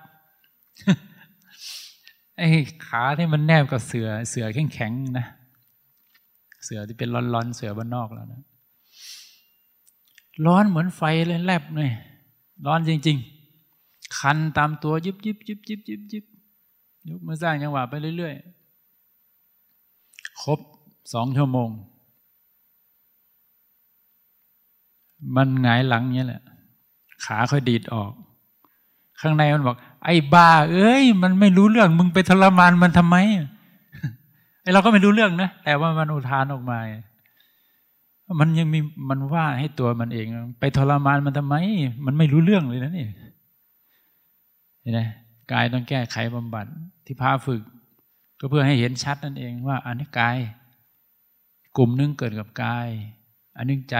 [2.36, 2.48] ไอ้
[2.86, 5.26] ขาที่มันแนบกับเสือเสือแข็งๆนะ
[6.64, 8.42] เสือที่เป็นร้อนๆ เสือบ้านนอกแล้วนะ
[10.46, 11.90] ร้อนเหมือนไฟเลยแลบเลย
[12.66, 13.16] ร้อนจริง
[13.66, 16.24] ๆ คันตามตัวยิบยิบยิบยิบยิบยิบ
[17.08, 20.58] ยกมือสร้างจังหวะไปเรื่อยๆ ครบ
[21.12, 21.68] สองชั่วโมง
[25.36, 26.42] มันหงายหลังเนี้ยแหละ
[27.24, 28.12] ขาค่อยดีดออก
[29.20, 33.16] ข้างในมันบอก ไอ้บ้า เอ้ย มันไม่รู้เรื่องมึงไปทรมานมันทำไม
[34.62, 36.78] ไอเราก็ไม่รู้เรื่องนะ แต่ว่ามันอุทานออกมา
[38.40, 40.26] มันยังมีมันว่าให้ตัวมันเอง
[40.60, 41.54] ไปทรมานมันทำไม
[42.06, 43.06] มันไม่รู้เรื่องเลยนะนี่
[44.80, 45.00] เห็นไหม
[45.52, 46.66] กายต้องแก้ไขบำบัด
[47.06, 47.62] ที่พาฝึก
[48.38, 50.36] ก็เพื่อให้เห็นชัดนั่นเองว่า อันนี้กาย
[51.76, 52.88] กลุ่มนึงเกิดกับกาย
[53.56, 53.96] อันนึงใจ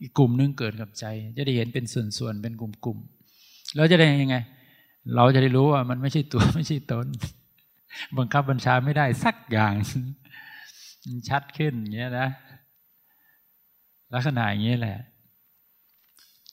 [0.00, 1.04] อีกกลุ่มนึงเกิดกับใจ
[1.36, 4.36] จะได้เห็นเป็นส่วนๆเป็นกลุ่มๆแล้วจะได้ยังไง
[5.14, 7.06] เราจะได้รู้ว่ามันไม่ใช่ตัวไม่ใช่ตน
[8.18, 9.74] บังคับบัญชาไม่ได้สักอย่าง
[11.28, 12.28] ชัดขึ้นอย่างเงี้ยนะ
[14.14, 14.98] ลักษณะอย่างนี้แหละ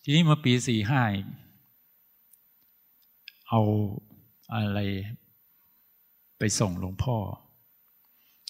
[0.04, 1.04] ทีนี้มาปีสี่ห้า
[3.50, 3.62] เอา
[4.54, 4.80] อะไร
[6.38, 7.16] ไปส่งหลวงพ่อ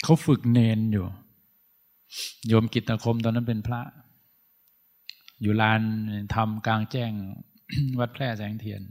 [0.04, 1.06] เขาฝึกเนนอยู่
[2.48, 3.82] โยมกิตคมตอนนั้นเป็นพระ
[5.42, 5.82] อยู่ลาน
[6.36, 7.12] ทำกลางแจ้ง
[8.00, 8.82] วัดแพร่แสงเทียน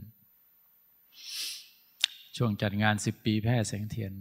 [2.37, 4.11] ช่วงจัดงานสิบปีแพร่แสงเทียน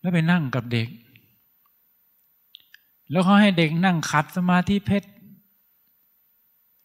[0.00, 0.88] แล้วไปนั่งกับเด็ก
[3.10, 5.08] แล้วเขาให้เด็กนั่งขัดสมาธิเพชร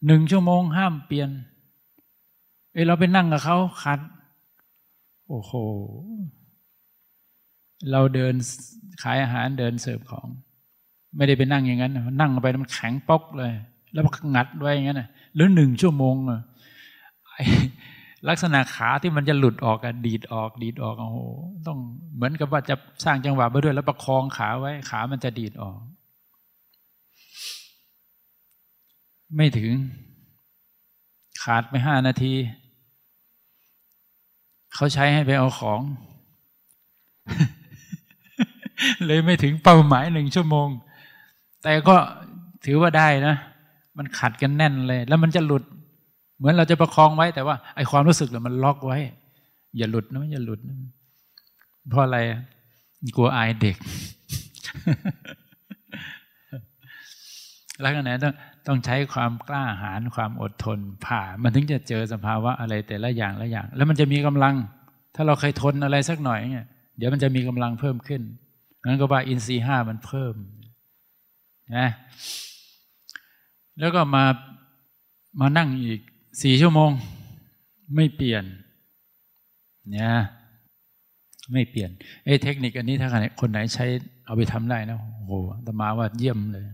[0.06, 1.30] หนึ่งชั่วโมงห้ามเปลี่ยน
[2.74, 4.00] เอ้เราไปนั่งกับเขาขัด
[5.28, 5.54] โอ้โห
[7.92, 8.34] เราเดิน
[9.02, 10.28] ขายอาหารเดินเสิร์ฟของ
[11.16, 13.52] ไม่ได้ไปนั่งอย่างนั้น นั่งไปมันแข็งปอกเลย
[13.94, 15.04] แล้วมันงัดไว้อย่างนั้น
[15.36, 16.16] แล้วหนึ่งชั่วโมง
[18.30, 21.20] ลักษณะขาที่มันจะหลุดออกกันดีดออก ดีดออกโอ้โห
[21.68, 21.78] ต้อง
[22.16, 25.80] เหมือนกับว่าจะสร้างจังหวะไปด้วย แล้วประคองขาไว้ขามันจะดีดออก
[29.36, 29.72] ไม่ถึง
[31.44, 32.34] ขาดไปห้านาที
[34.74, 35.82] เขาใช้ให้ไปเอาของ
[39.06, 40.68] เลยไม่ถึงเป้าหมายหนึ่งชั่วโมง
[41.64, 41.96] แต่ก็
[42.66, 43.36] ถือว่าได้นะ
[43.98, 45.64] มันขัดกันแน่นเลย แล้วมันจะหลุด
[46.42, 48.98] เหมือนเราจะประคองไว้แต่ว่าไอความรู้สึกเนี่ยมันล็อกไว้
[49.78, 50.78] อย่าหลุดนะอย่าหลุดนะ
[51.90, 52.20] เพราะอะไร
[53.16, 53.78] กลัวอายเด็ก
[57.82, 58.34] แล้วก็ไหนต้อง
[58.68, 64.56] ต้องใช้ความกล้าหาญความอดทน ผ่า มันถึงจะเจอสภาวะอะไรแต่ละอย่างละอย่าง แล้วมันจะมีกำลัง
[65.16, 68.22] ถ้าเราเคยทนอะไรสักหน่อยเนี่ยเดี๋ยวมันจะมีกำลังเพิ่มขึ้น
[68.86, 70.34] งั้นก็ว่าอินทรีห้ามันเพิ่ม
[71.78, 71.88] นะ
[73.80, 74.24] แล้วก็มา
[75.42, 76.02] มานั่งอีก
[76.42, 76.92] สี่ชั่วโมง
[77.96, 78.44] ไม่เปลี่ยน
[79.92, 80.14] เนี่ย
[81.52, 81.90] ไม่เปลี่ยน
[82.26, 83.10] ไอ้เทคนิคอันนี้ถ้า
[83.42, 83.86] คนไหนใช้
[84.26, 85.34] เอาไปทำได้นะโอ้โห
[85.66, 86.66] ตมาว่าเยี่ยมเลย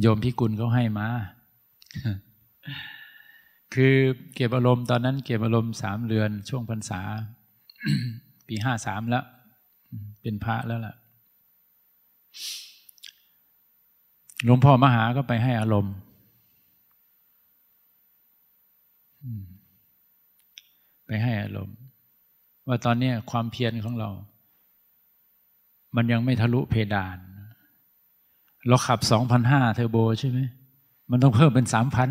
[0.00, 1.08] โยมพิกุลเขาให้มา
[3.74, 3.94] คือ
[4.34, 7.00] เก็บอารมณ์ตอนนั้น เก็บอารมณ์สามเรือนช่วงพรรษา
[8.48, 9.24] ปีห้าสามแล้ว
[10.22, 10.94] เป็นพระแล้วล่ะ
[14.44, 15.94] หลวงพ่อมหาก็ไปให้อารมณ์
[21.06, 21.78] ไปให้อารมณ์
[22.66, 24.10] ว่าตอนนี้ความเพียรของเรา
[25.96, 27.18] มันยังไม่ทะลุเพดาน
[28.68, 30.38] เราขับสองพันห้าเทอร์โบใช่ไหม
[31.10, 32.10] มันต้องเพิ่มเป็นสามพัน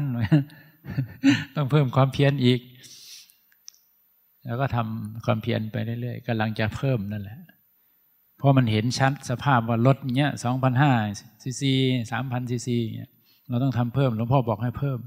[1.56, 2.60] ต้องเพิ่มความเพียรอีก
[4.46, 7.39] แล้วก็ทำความเพียรไปเรื่อยๆกำลังจะเพิ่มนั่นแหละ
[8.38, 10.91] เพราะมันเห็นชัดสภาพว่ารถเนี้ยสองพันห้า
[11.43, 11.74] ซีซี
[12.12, 13.12] สามพันซีซีเนี้ย
[13.50, 15.00] เราต้องทำเพิ่มหลวงพ่อบอกให้เพิ่ม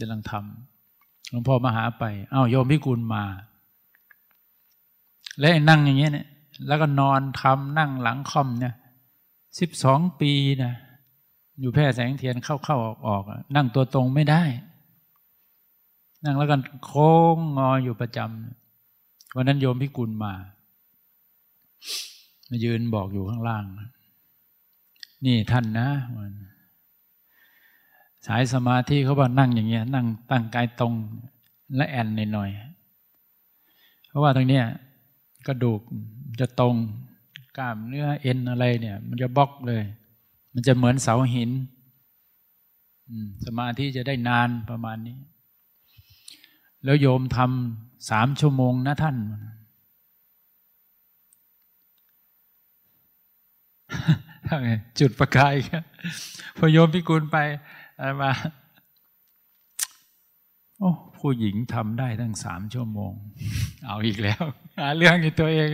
[0.00, 0.75] กำลังทำ
[1.30, 3.24] หลวงพ่อมาหาไป เอ้าโยมพิกุลมา
[5.38, 6.26] แล้วนั่งอย่างเงี้ยเนี่ย
[6.66, 8.74] แล้วก็นอนทำนั่งหลังคอมเนี่ย
[9.58, 10.72] สิบสองปีนะ
[11.60, 13.22] อยู่แพร่แสงเทียนเข้าเข้าออกออก
[13.56, 14.42] นั่งตัวตรงไม่ได้
[16.24, 20.32] นั่งแล้วกันโค้งงออยู่ประจำวันนั้นโยมพิกุลมา
[22.48, 23.64] มายืนบอกอยู่ข้างล่าง
[25.24, 25.88] นี่ท่านนะ
[28.26, 30.92] สายสมาธิเขาบอกนั่งอย่างเงี้ย นั่งตั้งกายตรง
[31.76, 34.64] และแอนหน่อยๆเพราะว่าตรงเนี้ย
[35.46, 35.80] กระดูก
[36.40, 36.74] จะตรง
[37.58, 39.82] กล้ามเนื้อเอ็นอะไรเนี่ย มันจะบล็อกเลย
[40.52, 41.50] มันจะเหมือนเสาหิน
[43.44, 45.16] สมาธิจะได้นานประมาณนี้
[46.84, 49.16] แล้วโยมทำสามชั่วโมงนะท่าน
[54.98, 55.82] จุดประกายครับ
[56.58, 57.36] พอโยมพิกุลไป
[57.98, 58.32] อะไรมา
[60.78, 63.12] โอ้ผู้หญิงทำได้ตั้งสามชั่วโมง
[63.86, 64.42] เอาอีกแล้ว
[64.78, 65.68] หาเรื่องในตัวเอง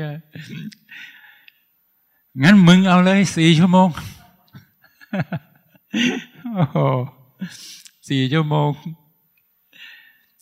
[2.43, 3.89] งั้นมึงเอาเลยสี่ชั่วโมง
[6.55, 6.79] โอ้โห
[8.09, 8.71] สี่ชั่วโมง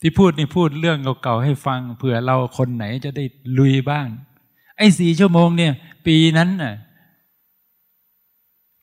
[0.01, 3.25] ที่พูดนี่พูดเรื่องเก่าๆให้ฟังเผื่อเราคนไหนจะได้
[3.59, 4.07] ลุยบ้าง
[4.77, 5.73] ไอ้สี่ชั่วโมงเนี่ย
[6.07, 6.75] ปีนั้นน่ะ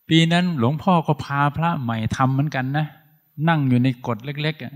[0.10, 2.86] ปีนั้นหลวงพ่อก็พาพระใหม่ทำเหมือนกันนะ
[3.48, 4.74] นั่งอยู่ในกฎเล็กๆอะ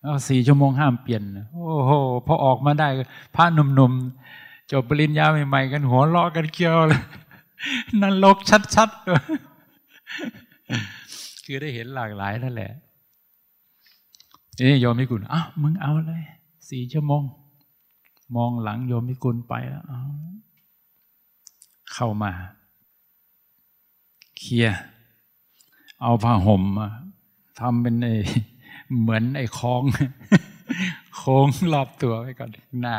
[0.00, 1.92] แล้วสี่ชั่วโมงห้ามเปลี่ยน โอ้โห
[2.26, 2.88] พอออกมาได้
[3.36, 7.02] พระหนุ่มๆจบปริญญาใหม่ๆกันหัวเราะกันเกี่ยวเลย
[8.00, 8.38] นั่นลก
[8.74, 9.04] ชัดๆ
[11.44, 12.72] คือได้เห็นหลากหลายนั่นแหละ
[14.58, 16.22] นี่โยมมิกุลอ้าวมึงเอาเลย
[16.70, 17.22] สี่ชั่วโมง
[18.36, 19.84] มองหลังโยมมิกุลไปแล้ว
[21.94, 22.32] เข้ามา
[24.38, 24.68] เคลีย
[26.02, 26.88] เอาผ้าห่มมา
[27.58, 28.08] ทำเป็นไอ
[29.00, 29.82] เหมือนไอ้คล้อง
[31.16, 32.96] โค้งรอบตัวไว้ก่อนหน้า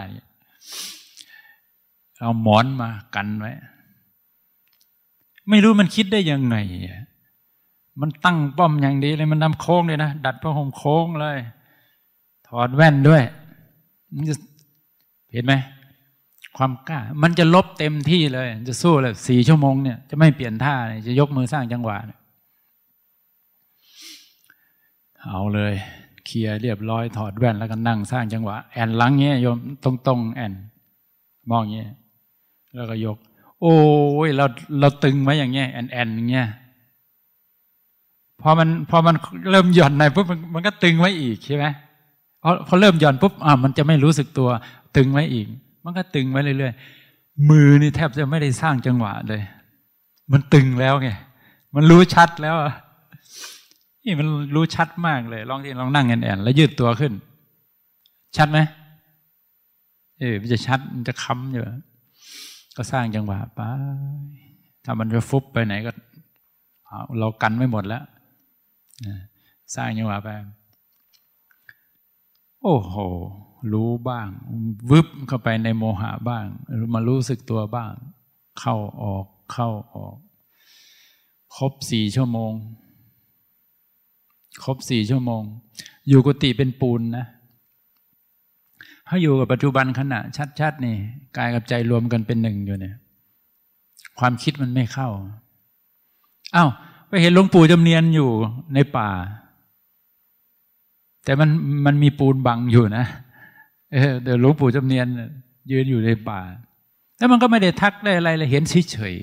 [2.19, 3.51] เอาหมอนมากันไว้
[5.49, 6.55] ไม่รู้มันคิดได้ยังไง
[8.01, 11.37] มันตั้งป้อมอย่างดีเลยมันนำโค้งเลยนะดัดผ้าห่มโค้งเลย
[12.47, 13.23] ถอดแว่นด้วย
[14.13, 14.35] มันจะ
[15.31, 15.53] เห็นไหม
[16.57, 20.75] ความกล้า มันจะลบเต็มที่เลย จะสู้เลยสี่ชั่วโมงเนี่ยจะไม่เปลี่ยนท่า
[21.07, 21.97] จะยกมือสร้างจังหวะ
[25.23, 25.73] เอาเลย
[26.25, 30.53] เคลียร์เรียบร้อยถอดแว่นแล้วก็นั่งสร้างจังหวะ แอนหลังเงี้ยโยมตรงตรงแอน
[31.49, 31.89] มองเงี้ย
[32.75, 33.17] แล้วก็ยก
[33.61, 33.75] โอ้
[34.27, 34.45] ยเรา
[34.79, 36.47] เราตึงไว้อย่างเงี้ยแอนแอนอย่างเงี้ย
[38.41, 39.15] พอมันพอมัน
[39.51, 41.65] เริ่มหย่อนในปุ๊บมันก็ตึงไว้อีกใช่ไหม
[42.43, 44.49] พอพอเริ่มหย่อนปุ๊บอ่ามันจะไม่รู้สึกตัว
[44.95, 45.47] ตึงไว้อีก
[45.89, 49.41] มันก็ตึงไว้เรื่อยๆ มือนี่แทบจะไม่ได้สร้างจังหวะเลย
[50.31, 51.09] มันตึงแล้วไง
[51.75, 52.55] มันรู้ชัดแล้ว
[54.05, 57.13] นี่มันรู้ชัดมากเลย ลองที่ลองนั่งแอนๆแล้วยืดตัวขึ้น
[58.37, 58.59] ชัดไหม
[60.19, 61.63] เออมันจะชัดมันจะค้ำอยู่
[62.77, 63.59] ก็สร้างจังหวะไป
[64.85, 65.91] ถ้ามันจะฟุบไปไหนก็
[67.19, 68.03] เรากันไม่หมดแล้ว
[69.75, 70.29] สร้างจังหวะไป
[72.63, 72.95] โอ้โห
[73.73, 74.27] รู้บ้าง
[74.91, 76.45] วึบเข้าไปในโมหะบ้าง
[76.93, 77.91] มารู้สึกตัวบ้าง
[78.59, 80.15] เข้าออกเข้าออก
[81.57, 82.53] ครบสี่ชั่วโมง
[84.63, 85.43] ครบสี่ชั่วโมง
[86.07, 87.25] อยู่กุฏิเป็นปูนนะ
[89.07, 90.19] ถ้าอยู่กับปัจจุบันขณะ
[90.59, 90.95] ชัดๆนี่
[91.37, 92.95] กายกับใจรวมกันเป็นหนึ่งอยู่เนี่ย
[94.19, 95.09] ความคิดมันไม่เข้า
[96.55, 96.69] อา้าว
[97.07, 98.29] ไปเห็นหลวงปู่จำเนียนอยู่
[98.73, 99.09] ในป่า
[101.23, 101.49] แต่มัน
[101.85, 103.05] มันมีปูนบังอยู่นะ
[104.23, 105.07] เดี๋ยวหลวงปู่จำเนียน
[105.71, 106.41] ยืนอยู่ในป่า
[107.17, 109.15] แล้วมันก็ไม่ได้ทักได้อะไรเลยเห็นเฉย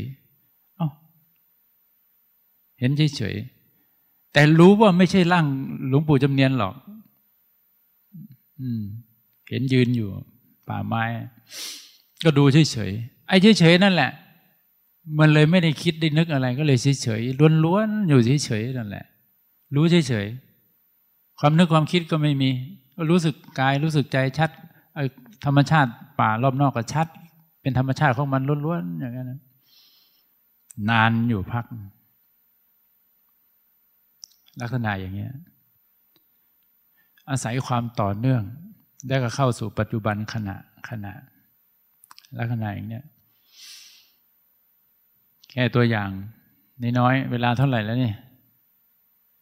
[2.81, 5.46] เห็นเฉยๆแต่รู้ว่าไม่ใช่ร่าง
[5.88, 6.74] หลวงปู่จำเนียนหรอก
[8.61, 8.83] อืม
[9.48, 10.11] เห็นยืนอยู่
[10.68, 11.02] ป่าไม้
[12.24, 14.11] ก็ดูเฉยๆไอ้เฉยๆนั่นแหละ
[15.18, 19.05] มันเลยไม่ได้คิดได้นึกอะไร ก็เลยเฉยๆล้วนๆอยู่เฉยๆนั่นแหละ
[19.74, 22.50] รู้เฉยๆความนึกความคิดก็ไม่มี
[23.11, 24.51] รู้สึกกายรู้สึกใจชัด
[25.45, 27.07] ธรรมชาติป่ารอบนอกก็ชัด
[27.63, 29.33] เป็นธรรมชาติของมันล้วนๆอย่างนั้น
[30.91, 31.65] นานอยู่พัก
[34.61, 35.33] ลักษณะอย่างเงี้ย
[37.31, 38.43] อาศัยความต่อเนื่อง
[39.07, 40.57] ได้ก็เข้าสู่ปัจจุบันขณะ
[40.89, 41.13] ขณะ
[42.39, 43.05] ลักษณะอย่างเนี้ย
[45.51, 46.11] แค่ตัวอย่าง
[46.99, 48.13] น้อยเวลาเท่าไหร่แล้วนี่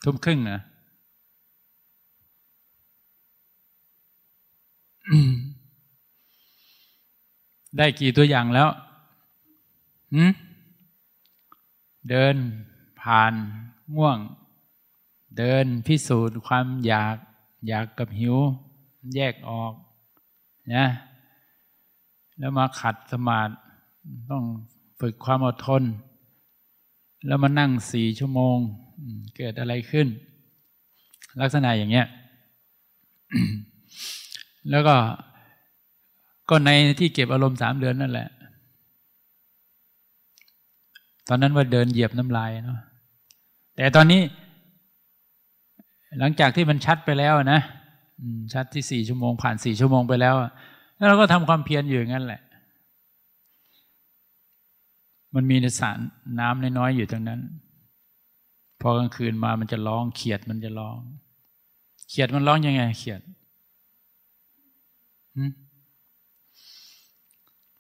[0.05, 0.61] ทุ่มครึ่งนะ
[7.77, 8.69] ได้กี่ตัวอย่างแล้ว
[10.15, 10.31] หืม
[12.11, 12.35] เดิน
[13.01, 13.33] ผ่าน
[13.95, 14.19] ง่วง
[15.39, 17.17] เดินพิสูจน์ความอยาก
[17.69, 18.37] อยากกับหิว
[19.15, 19.73] แยกออก
[20.75, 20.87] นะ
[22.39, 23.53] แล้วมาขัดสมาธิ
[24.31, 24.45] ต้อง
[25.01, 25.83] ฝึกความอดทน
[27.27, 28.57] แล้วมานั่งสี่ชั่วโมง
[29.37, 30.07] เกิดอะไรขึ้น
[31.41, 32.07] ลักษณะอย่างเงี้ย
[34.71, 34.97] แล้วก็
[36.49, 38.29] ก็ในที่เก็บอารมณ์สามเดือนนั่นแหละ
[41.29, 42.81] ตอนนั้นว่าเดินเหยียบน้ำลายเนาะ
[43.77, 44.21] แต่ตอนนี้
[46.19, 47.61] หลังจากที่มันชัดไปแล้วนะ
[48.55, 50.35] ชัดที่สี่ชั่วโมงผ่านสี่ชั่วโมงไปแล้ว
[50.97, 52.41] แล้วเราก็ทำความเพียรอยู่อย่างนั้นแหละ
[55.35, 55.99] มันมีในสาร
[56.41, 57.41] น้ำน้อยๆอยู่ตรงนั้น
[58.81, 60.97] พอกลางคืนมามันจะร้องเขียดมันจะร้อง
[62.09, 63.21] เขียดมันร้องยังไง เขียด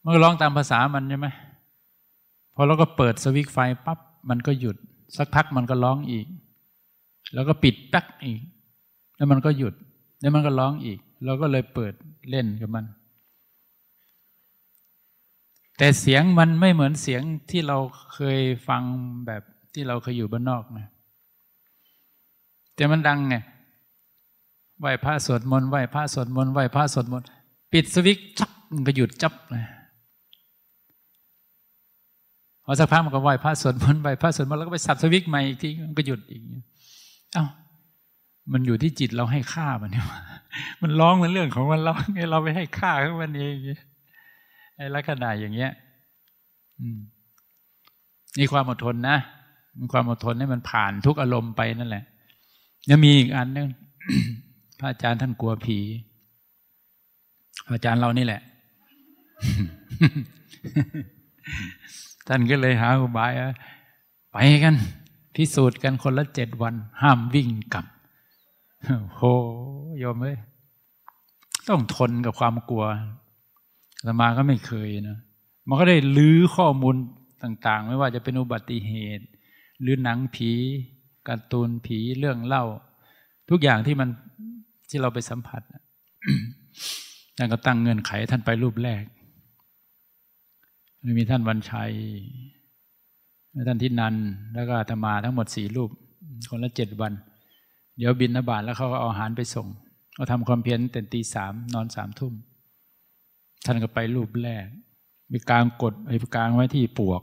[0.04, 1.28] มันก็ร้องตามภาษามันใช่ไหม
[2.54, 4.76] พอเราก็เปิดสวิตไฟปั๊บมันก็หยุด
[5.16, 6.26] สักพักมันก็ร้องอีก
[7.34, 8.40] แล้วก็ปิดปักอีก
[9.16, 9.74] แล้วมันก็หยุด
[10.20, 11.92] แล้วมันก็ร้องอีก เราก็เลยเปิด
[12.30, 12.84] เล่นกับมัน
[15.78, 17.78] แต่เสียงมันไม่เหมือนเสียงที่เรา
[18.14, 18.38] เคย
[18.68, 18.82] ฟัง
[19.26, 19.42] แบบ
[19.74, 20.86] ที่เราเคยอยู่บ้านนอกนะ
[22.74, 23.36] แต่มันดังไง
[24.80, 27.28] ไหวพระสวดมนต์ไหวพระสวดมนต์ไหวพระสวดมนต์
[27.72, 29.64] ปิดสวิตจับมันก็หยุดจับเลย
[32.64, 36.40] พอสักพักมันก็ไหวพระสวดมนต์ไหวพระสวดมนต์แล้วก็ไปสับสวิตใหม่อีกทีมันก็หยุดอีก
[37.34, 37.44] เอ้า
[38.52, 40.04] มันอยู่ที่จิตเราให้ค่ามันเนี่ย
[40.82, 43.54] มันร้องมันเรื่องของมันร้องไงเราไปให้ค่าของมันเอง
[44.76, 45.72] ไอ้ลักษณะอย่างเงี้ย
[48.38, 49.16] นี่ความอดทนนะ
[49.78, 52.04] มีความอดทนให้มันผ่านทุกอารมณ์ไปนั่นแหละ
[52.90, 53.68] ยังมีอีกอันนึง
[54.78, 55.78] พระอาจารย์ท่านกลัวผี
[57.66, 58.40] พระอาจารย์เรานี่แหละ
[62.28, 63.32] ท่านก็เลยหาอุบาย
[64.32, 64.74] ไปกัน
[65.34, 67.86] พิสูจน์กันคนละเจ็ดวัน ห้ามวิ่งกลับ
[69.14, 69.22] โห
[70.02, 70.38] ยอมเลย
[71.68, 72.84] ต้องทนกับความกลัว
[74.06, 75.18] ธรรมาก็ไม่เคยนะ
[75.68, 76.96] มันก็ได้ลื้อข้อมูล
[77.42, 79.24] ต่าง ๆ ไม่ว่าจะเป็นอุบัติเหตุ
[79.80, 80.50] หรือหนังผี
[81.28, 82.64] การ์ตูนผีเรื่องเล่า
[83.50, 84.08] ทุกอย่างที่มัน
[84.90, 85.62] ที่เราไปสัมผัส
[87.36, 89.02] ท่านก็ตั้งเงื่อนไขท่านไปรูปแรก
[91.18, 91.92] มีท่านวันชัย
[93.68, 94.14] ท่านทินัน
[94.54, 95.90] แล้วก็ธรรมาทั้งหมดสี่รูป
[96.50, 97.12] คนละเจ็ดวัน
[97.96, 99.66] เดี๋ยวบินนบาตแล้วเขาก็เอาอาหารไปส่ง
[100.14, 102.32] เขาทำความเพียรแต่ตีสามนอนสามทุ่ม
[103.64, 104.66] ท่านก็ไปรูปแรก
[105.32, 107.22] มีกลางกดไอ้กลางไว้ที่ปวก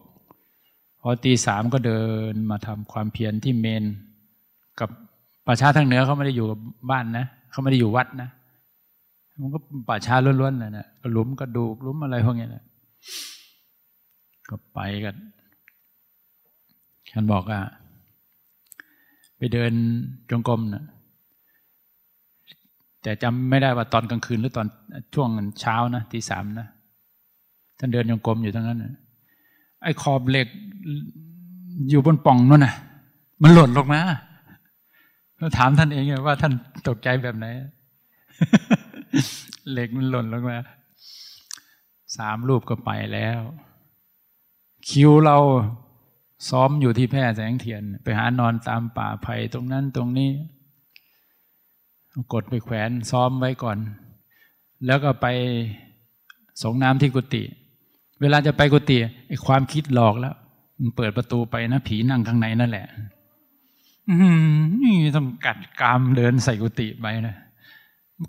[1.01, 3.83] พอตีสามก็เดินมาทำความเพียรที่เมน
[4.79, 4.89] กับ
[5.47, 6.59] ประชาทางเหนือเขาไม่ได้อยู่กับ
[6.91, 8.29] บ้านนะเขาไม่ได้อยู่วัดนะ
[9.41, 12.63] มันก็ป่าชาล้วนๆเลยนะหลุมกระดูกหลุมอะไรพวกนี้นะ
[14.51, 15.15] ก็ไปกัน
[17.11, 17.59] ฉันบอกว่า
[19.37, 19.73] ไปเดิน
[20.29, 20.83] จงกรมนะ
[23.01, 24.67] แต่จำไม่ได้ว่าตอนกลางคืนหรือตอน
[25.13, 26.67] ช่วงเช้านะตีสามนะ
[27.79, 28.93] ท่านเดินจงกรมอยู่ตรงนั้นนะ
[29.83, 30.47] ไอ้ขอบเหล็ก
[31.89, 32.73] อยู่บนป่องนั่นนะ
[33.41, 34.01] มันหล่นลงมา
[35.57, 36.53] ถามท่านเองว่าท่าน
[36.87, 37.45] ตกใจแบบไหน
[39.71, 40.57] เหล็กมันหล่นลงมา
[42.17, 43.39] สามรูปก็ไปแล้ว
[44.89, 45.37] คิวเรา
[46.49, 50.31] ซ้อมอยู่ที่แพร่แสงเทียน ไปหานอนตามป่าไผ่ตรงนั้นตรงนี้
[52.33, 53.77] กดไปแขวนซ้อมไว้ก่อน
[54.85, 55.27] แล้วก็ไป
[56.61, 57.43] สงน้ำที่กุฏิ
[58.21, 60.35] เวลาจะไปกุฏิไอ้ความคิดหลอกแล้ว
[60.79, 62.87] มันเปิดประตูไปนะผีนั่งข้างในนั่นแหละ
[64.81, 67.35] นี่ต้องกัดกามเดินใส่กุฏิไปนะ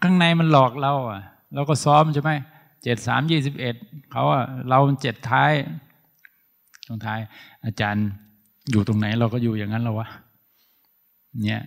[0.03, 1.21] ข้างในมันหลอกเราอะ
[1.55, 2.31] เราก็ซ้อมใช่ไหม
[2.83, 3.75] เจ็ดสามยี่สิบเอ็ด
[4.13, 5.53] เขาอะเราเจ็ดท้าย
[6.93, 7.21] ตรงท้าย
[7.65, 8.07] อาจารย์
[8.71, 10.09] อยู่ตรงไหนเราก็อยู่อย่างนั้นแล้ววะ
[11.47, 11.63] เนี่ย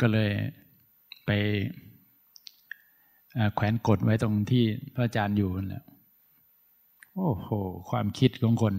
[0.00, 0.30] ก็เลย
[1.26, 1.30] ไป
[3.54, 4.64] แขวนกดไว้ตรงที่
[4.94, 5.84] พระอาจารย์อยู่แล้ว
[7.14, 7.48] โอ้โห
[7.90, 8.74] ความคิดของคน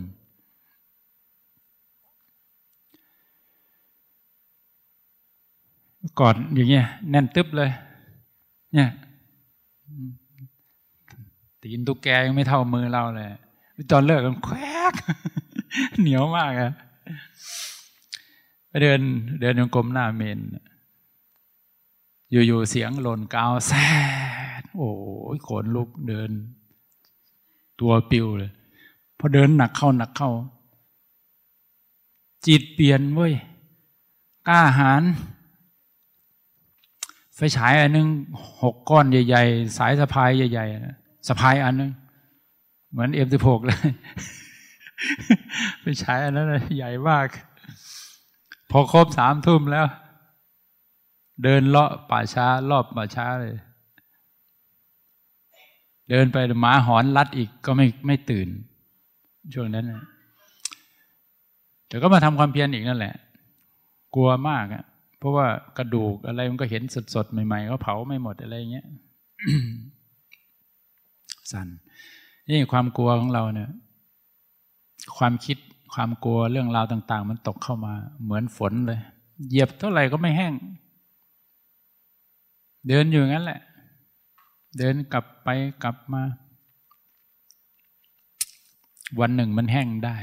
[6.19, 7.69] กอดอย่างเงี้ยแน่นตึ๊บเลย
[8.73, 8.89] เนี่ย
[11.61, 13.29] ตีนตุ๊กแกยังไม่เท่ามือเราเลย
[13.91, 14.55] ตอนเลิกกันแคว
[14.91, 14.93] ก
[15.99, 16.71] เหนียวมากอะ
[18.67, 19.01] ไปเดิน
[19.41, 20.39] เดินยงกลมหน้าเมน
[22.32, 23.86] อยู่ๆเสียงหล่นกาวแซ่
[24.76, 24.89] โอ้
[25.36, 26.32] ยขนลุกเดิน
[27.80, 28.51] ตัวปิวเลย
[29.17, 30.32] พอเดินหนักเข้าหนักเข้า
[32.45, 33.34] จิตเปลี่ยนเว้ย
[34.47, 35.03] กล้าหาญ
[37.36, 38.07] ไฟฉายอันนึง
[38.61, 41.91] หกก้อนใหญ่ ๆ สายสะพายใหญ่ๆสะพายอันนึง
[42.91, 43.79] เหมือนเอ็มสิบหกเลย
[45.81, 47.27] ไฟฉายอันนั้นใหญ่มาก
[48.71, 49.86] พอครบสามทุ่มแล้ว
[51.43, 53.55] เดินเลาะป่าช้ารอบป่าช้าเลย
[56.09, 58.47] เดินไปหมาหอนรัดอีกก็ไม่ไม่ตื่น
[59.53, 59.86] ช่วงนั้น
[61.88, 63.15] แต่ก็มาทำความเพียรอีกนั่นแหละ
[64.15, 64.83] กลัวมากอะ
[65.17, 65.45] เพราะว่า
[65.77, 66.83] กระดูกอะไรมันก็เห็น
[67.15, 68.86] สดๆ ใหม่ๆเขาเผาไม่หมดอะไรเงี้ย
[71.51, 71.67] สั่น
[72.50, 73.70] นี่ความกลัวของเราเนี่ย
[75.18, 75.58] ความคิด
[75.93, 77.93] ความกลัวเรื่องราวต่าง ๆ มันตกเข้ามา
[78.24, 79.00] เหมือนฝนเลย
[79.48, 80.54] เหยียบเท่าไหร่ก็ไม่แห้ง
[82.88, 83.60] เดินอยู่งั้นแหละ
[84.78, 85.50] เดินกลับไป
[85.84, 86.22] กลับมา
[89.20, 90.18] วันหนึ่งมันแห้งได้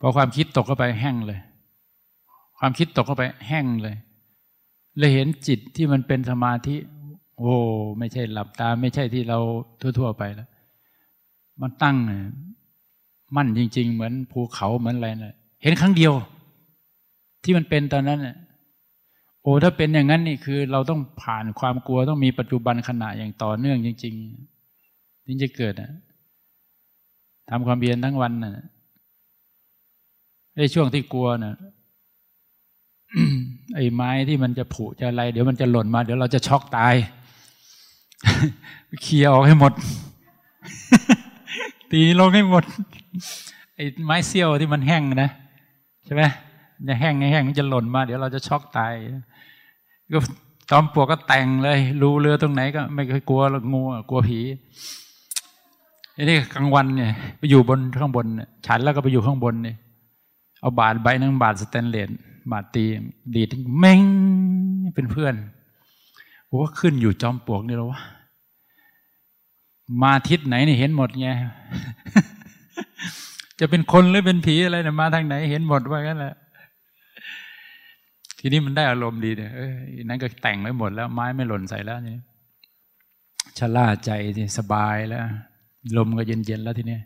[0.00, 1.40] พอความคิดตกเข้าไปแห้งเลย
[2.58, 3.96] ความคิดตกเข้าไปแห้งเลย
[4.98, 6.76] เลยเห็นจิตที่มันเป็นสมาธิ
[7.38, 7.52] โอ้
[7.98, 9.38] ไม่ใช่หลับตา ไม่ใช่ที่เรา
[9.98, 10.48] ทั่ว ๆ ไปแล้ว
[11.60, 11.96] มันตั้ง
[13.36, 16.12] มั่นจริง ๆ เหมือนภูเขาเหมือนอะไรนะ่ะเห็นครั้งเดียว
[17.42, 18.34] ที่มันเป็นตอนนั้นน่
[19.42, 25.92] โอ้ถ้าเป็นอย่างนั้นนี่คือ เราต้องผ่านความกลัวต้องมีปัจจุบันขณะอย่างต่อเนื่องจริงๆถึงจะเกิดนะ
[27.50, 28.66] ทำความเพียรทั้งวันนะ่ะ
[30.56, 31.54] ไอ้ช่วงที่กลัวนะ่ะ
[33.74, 36.94] ไอ้ไม้ที่มันจะผุจะอะไร เดี๋ยวมันจะหล่นมา เดี๋ยวเราจะช็อกตาย
[39.02, 39.72] เคลียร์ออกให้หมด
[41.90, 42.64] ตีลงให้หมด
[43.74, 45.30] ไอ้ไม้เสี้ยวที่มันแห้งนะ
[46.04, 46.22] ใช่ไหม
[46.88, 48.92] จะแห้งไงแห้งมันจะหล่นมา เดี๋ยวเราจะช็อกตาย
[50.12, 50.18] ก็
[50.70, 54.40] ตอมปวกก็แต่งเลย รูเรือตรงไหนก็ไม่เคยกลัวงูกลัวผี
[56.14, 58.26] ไอ้นี่กลางวันเนี่ยไปอยู่บนข้างบน
[58.66, 59.76] ฉันแล้วก็ไปอยู่ข้างบนเนี่ย
[60.60, 62.08] เอาบาดใบนึงบาดสแตนเลส
[62.52, 62.84] บาดตี
[63.34, 63.48] ดีด
[63.78, 64.00] เม้ง
[64.94, 65.34] เป็นเพื่อน
[66.48, 68.00] โอ้ขึ้นอยู่จอมปลวกนี่แล้ววะ
[70.02, 71.28] มาทิศไหนนี่เห็นหมดไง
[73.60, 76.34] จะเป็นคนหรือเป็นผีอะไรนะมาทางไหนเห็นหมดว่างั้นแหละ
[78.38, 79.52] ทีนี้มันได้อารมณ์ดีเนี่ย
[80.04, 82.16] นั้นก็แต่งไว้หมดแล้วไม้ไม่หล่นใส่แล้วนี่
[83.58, 85.22] ชะล่าใจที่สบายแล้ว
[85.96, 86.98] ลมก็เย็นๆแล้วทีนี้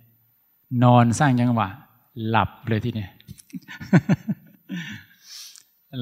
[0.82, 1.68] นอนสร้างจังหวะ
[2.28, 3.06] หลับเลยทีนี้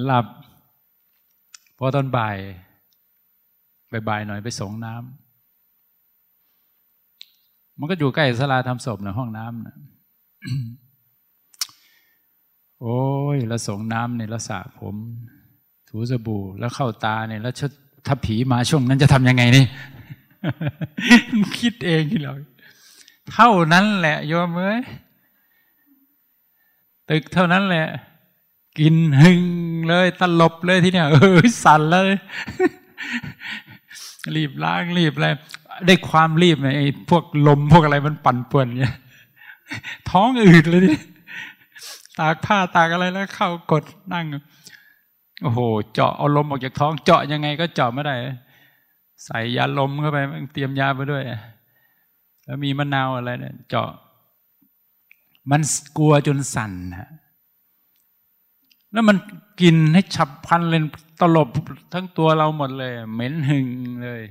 [0.05, 0.27] หลับ
[1.79, 2.37] พอตอนบ่าย
[4.09, 5.28] บ่ายหน่อยไปส่งน้ำ
[7.79, 9.77] มันก็อยู่ใกล้สลาทำศพนะห้องน้ำนะ
[12.83, 13.03] โอ้
[13.35, 14.95] ยแล้วส่งน้ำเนี่ยแล้วสระผม
[15.89, 17.55] ถูสบู่แล้วเข้าตาเนี่ยแล้ว
[18.07, 19.65] ถ้าผีมาช่วงนั้นจะทำยังไงนี่
[21.59, 22.33] คิดเองที่เรา
[23.33, 24.81] เท่านั้นแหละโยมเอ้ย
[27.11, 27.87] ตึกเท่านั้นแหละ
[28.79, 29.43] กินหึง
[29.89, 32.11] เลยตลบเลยที่เนี่ย เออสั่นเลย
[34.35, 35.29] รีบล้างรีบอะไร
[35.87, 38.95] ได้ความรีบไอ้พวกลมพวกอะไรมันปั่นป่วนเนี่ย
[40.11, 40.93] ท้องอืดเลยดิ
[42.19, 44.27] ตากผ้าตากอะไรแล้ว เข้ากดนั่ง
[45.43, 45.61] โอ้โห
[45.93, 48.15] เจาะเอาลมออกจากท้อง เจาะยังไงก็เจาะไม่ได้
[49.25, 50.19] ใส่ยาลมเข้าไป
[50.53, 51.23] เตรียมยาไปด้วย
[52.45, 53.89] แล้วมีมะนาวอะไรเนี่ย เจาะ
[55.51, 55.61] มัน
[55.99, 57.11] กลัวจนสั่นฮะ
[58.93, 59.17] แล้วมัน
[59.61, 60.81] กินให้ฉับพันเลย
[61.21, 61.49] ตลบ
[61.93, 63.67] ทั้งตัวเราหมดเลย เหม็นหึง
[64.05, 64.23] เลย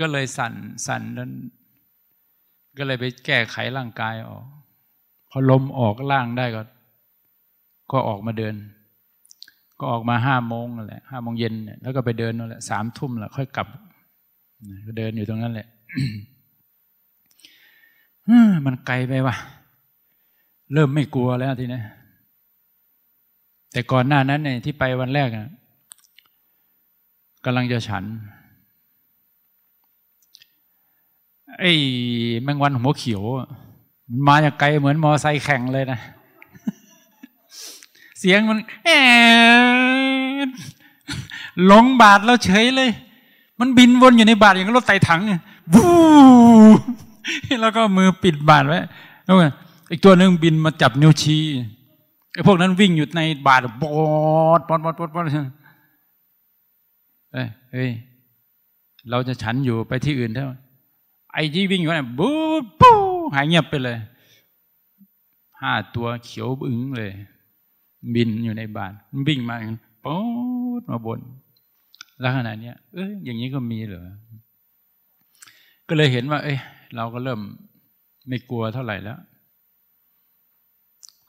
[0.00, 0.52] ก็เลยสั่น
[0.86, 1.32] สั่นนั้น
[2.78, 4.44] ก็เลยไปแก้ไขร่างกายออก
[5.30, 6.62] พอลมออกล่างได้ก็
[7.92, 8.54] ก็ออกมาเดิน
[9.78, 13.68] ก็ออกมาห้าโมงนั่นแหละห้าโมงเย็นเนี่ยแล้วก็ไปเดินนั่นแหละสามทุ่มแล้วค่อยกลับ
[14.86, 15.68] ก็เดินอยู่ตรงนั้นแหละ
[18.66, 19.36] มันไกลไปวะ
[20.72, 21.80] เริ่มไม่กลัวแล้วทีนี้
[23.72, 25.48] แต่ก่อนหน้านั้นเนี่ยที่ไปวันแรกอะ
[27.44, 28.04] กำลังจะฉัน
[31.60, 31.72] ไอ้
[32.42, 33.22] แมงวันหัวเขียว
[34.10, 35.98] มันมาจากไกลเหมือนมอไซค์แข่งเลยนะ
[38.18, 38.88] เสียงมันแอ
[41.70, 42.90] ลงบาทแล้วเฉยเลย
[43.60, 45.20] มันบินวนอยู่ในบาทอย่างรถไต่ถัง
[45.72, 45.84] บู
[47.60, 48.78] แล้วก็มือปิดบาทไว้
[49.24, 49.36] แล้ว
[49.90, 51.42] อีกตัวหนึ่งบินมาจับนิ้วชี้
[52.32, 53.96] ไอ้พวกนั้นวิ่งอยู่ในบาทบอ
[54.58, 55.24] ดบอดบอดบอดบอด
[57.72, 57.90] เฮ้ย
[59.10, 60.48] เราจะฉันอยู่ไปที่อื่นเท่า
[61.32, 62.36] ไอ้ที่วิ่งอยู่นี่ยบู๊
[62.80, 62.96] ปู๊
[63.34, 63.98] หายเงียบไปเลย
[65.60, 67.12] ห้าตัวเขียวบึ้งเลย
[68.14, 69.56] บินอยู่ในบาทมันวิ่งมา
[70.04, 70.18] ป๊อ
[70.80, 71.20] ดมาบน
[72.20, 74.08] แล้วขนาดนี้เอ้ยอย่างนี้ก็มีเหรอ
[75.88, 76.58] ก็เลยเห็นว่า เอ้ย
[76.96, 77.40] เราก็เริ่ม
[78.28, 79.18] ไม่กลัวเท่าไหร่แล้ว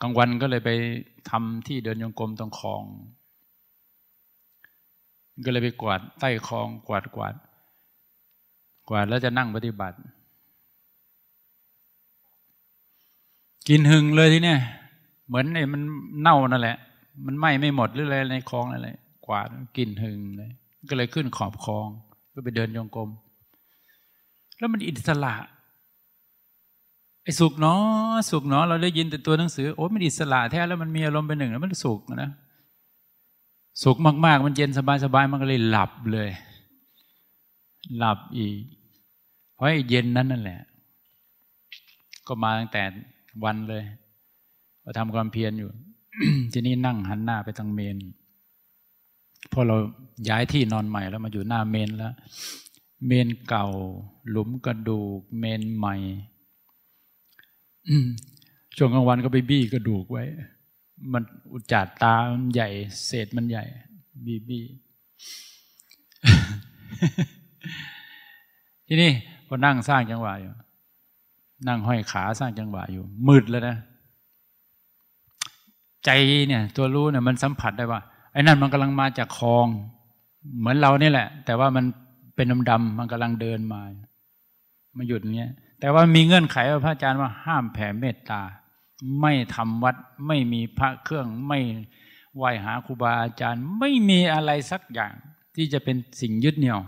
[0.01, 0.69] กลางวันก็เลยไป
[1.29, 2.83] ทำที่เดินยงกรมตรงคลอง
[5.45, 7.35] ก็เลยไปกวาดใต้คลองกวาดกวาด
[8.89, 9.97] กวาดแล้วจะนั่งปฏิบัติ
[13.67, 14.59] กินหึงเลยที่เนี่ย
[15.27, 15.81] เหมือนไอ้มัน
[16.21, 16.77] เน่านั่นแหละ
[17.25, 18.89] มันไหม้ไม่หมดหรืออะไรในคลองอะไร
[19.25, 20.51] กวาดกินหึงเลย
[20.89, 21.87] ก็เลยขึ้นขอบคลอง
[22.33, 23.09] ก็ไปเดินยงกรม
[24.57, 25.35] แล้วมันอิสระ
[27.23, 32.31] ไอ้สุขเนาะสุขเนาะเราได้ยินแต่ตัวหนังสือโอ้มันอิสระแท้แล้วมันมีอารมณ์เป็นหนึ่งแล้วมันสุขนะ
[33.83, 34.79] สุขมาก ๆ มันเย็นส
[35.13, 36.29] บายๆมันก็เลยหลับเลย
[37.97, 38.55] หลับอีก
[39.59, 40.61] เพราะเย็นนั้นนั่นแหละ
[42.27, 42.83] ก็มาตั้งแต่
[43.43, 43.83] วันเลย
[44.81, 45.69] เราทำความเพียรอยู่
[46.53, 47.97] ทีนี้นั่งหันหน้าไปทางเมน
[49.51, 49.75] พอเรา
[50.29, 52.13] ย้ายที่นอนใหม่แล้วมาอยู่หน้าเมนแล้ว
[53.05, 53.67] เมนเก่า
[54.29, 55.95] หลุมกระดูก เมนใหม่
[58.77, 60.23] ช่วงกลางวันก็ไปบี้กระดูกไว้
[61.13, 62.69] มันอุจจาตามันใหญ่
[63.05, 63.63] เศษมันใหญ่
[64.25, 64.63] บี้บี้
[68.87, 69.11] ทีนี้
[69.49, 70.53] พอนั่งสร้างจังหวะอยู่
[71.67, 73.77] นั่งห้อยขาสร้างจังหวะอยู่ มืดแล้วนะ
[76.05, 76.09] ใจ
[76.47, 78.01] เนี่ย ตัวรู้เนี่ยมันสัมผัสได้ว่า
[78.33, 79.67] ไอ้นั่นมันกำลังมาจากคลอง
[80.59, 81.85] เหมือนเรานี่แหละ แต่ว่ามัน
[82.35, 83.81] เป็นดำๆมันกำลังเดินมา
[84.97, 88.41] มาหยุดเนี้ยแต่ว่ามีเงื่อนไขว่าพระอาจารย์ว่าห้ามแผ่เมตตา
[89.21, 89.95] ไม่ทำวัด
[90.27, 91.59] ไม่มีพระเครื่องไม่
[92.35, 95.11] ไหวหาครูบาอาจารย์ ไม่มีอะไรสักอย่าง
[95.55, 96.79] ที่จะเป็นสิ่งยึดเหนี่ยว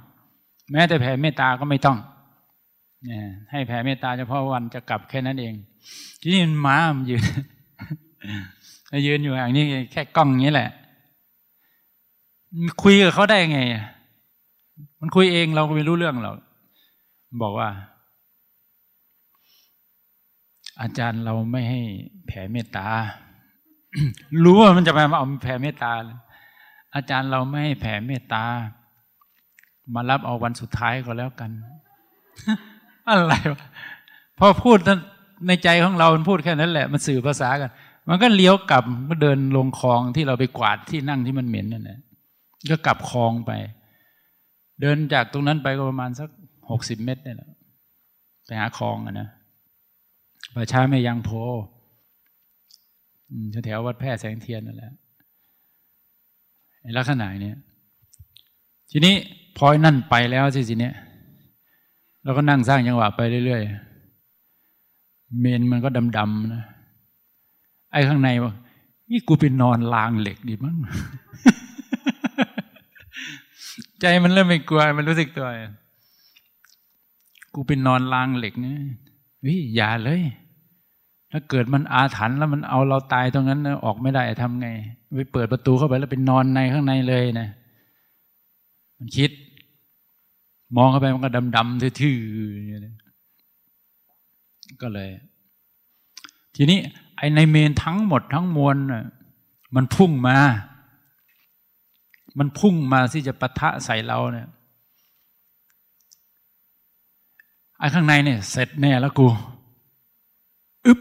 [0.72, 1.98] แม้แต่แผ่เมตตาก็ไม่ต้อง
[3.52, 5.54] ให้แผ่เมตตาเฉพาะวันจะกลับแค่นั้นเอง
[6.22, 7.24] ที่นี่มันม้ามันยืน
[9.08, 10.70] ยืนอยู่อย่างนี้แค่กล้องนี้แหละ
[12.82, 13.60] คุยกับเขาได้ไง
[15.00, 16.36] มันคุยเองเราก็ไม่รู้เรื่องหรอก
[17.42, 17.70] บอกว่า
[20.82, 21.82] อาจารย์เราไม่ให้
[22.28, 22.88] แผ่เมตตา
[24.44, 25.92] รู้ว่ามันจะมาเอาแผ่เมตตา
[26.96, 28.44] อาจารย์เราไม่ให้แผ่เมตตา
[29.94, 31.52] มารับเอาวันสุดท้ายก็แล้วกัน
[33.10, 33.66] อะไรวะ
[34.40, 34.78] พอพูด
[35.48, 37.72] ในใจของเรา มันพูดแค่นั้นแหละ มันสื่อภาษากัน
[38.10, 42.00] มันก็เลี้ยวกลับก็เดินลงคลองที่เราไปกวาดที่นั่งที่มันเหม็นนั่นแหละ
[42.72, 43.52] ก็กลับคลองไป
[44.82, 46.30] เดินจากตรงนั้นไปก็ประมาณสัก
[46.72, 47.38] หกสิบเมตรเนี่ย
[48.46, 49.28] ไปหาคลองอะนะ
[50.56, 51.32] ประชาไม่ยังโพ
[53.66, 54.92] แถววัดแพร่แสงเทียนนั่นแหละ
[56.98, 57.54] ลักษณะนี้
[58.92, 59.16] ทีนี้
[59.58, 60.94] พอนั่นไปแล้วสิสิเนี่ย
[62.24, 66.64] เราก็นั่งสร้างจังหวะไปเรื่อยๆ เมนมันก็ดำๆนะ
[67.92, 68.54] ไอ้ข้างในว่า
[69.10, 70.78] นี่กูไปนอนลางเหล็กดีมั้ง
[74.02, 75.48] ใจมันเริ่มไม่กลัว มันรู้สึกตัว
[77.54, 78.76] กูเป็นนอนลางเหล็กนี่
[79.46, 80.22] วิอย่าเลย
[81.32, 84.68] ถ้าเกิดมันอาถรรพ์แล้วมันเอาเราตายตรงนั้น ออกไม่ได้ทำไง
[85.18, 87.48] ไปเปิดประตูเข้าไปแล้วเป็นนอนในข้างในเลยนะ
[88.98, 89.32] มันคิด
[90.76, 95.10] มองเข้าไปมันก็ดำๆทื่อๆก็เลย
[96.56, 96.80] ทีนี้
[97.18, 98.76] ไอในเมนทั้งหมดทั้งมวล
[99.76, 100.38] มันพุ่งมา
[102.40, 104.48] มันพุ่งมาที่จะปะทะใส่เราเนี่ย
[107.80, 109.28] ไอ้ข้างในเนี่ย เสร็จแน่แล้วกู
[110.86, 111.00] อึ๊บ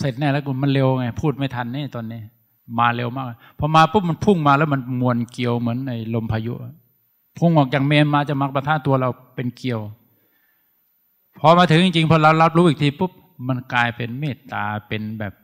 [0.00, 2.20] เสร็จแน่แล้วกูมันเร็วไง พูดไม่ทันนี่ตอนนี้
[2.78, 3.26] มาเร็วมาก
[3.58, 6.54] พอมาปุ๊บมันพุ่งมาแล้วมันมวนเกี่ยวเหมือนในลมพายุ
[7.38, 9.80] พุ่งออกจากเมนมาจะมักปะทะตัวเราเป็นเกี่ยว
[11.38, 13.12] พอมาถึงจริงๆพอเรารับรู้อีกทีปุ๊บ
[13.48, 15.34] มันกลายเป็นเมตตาเป็นแบบ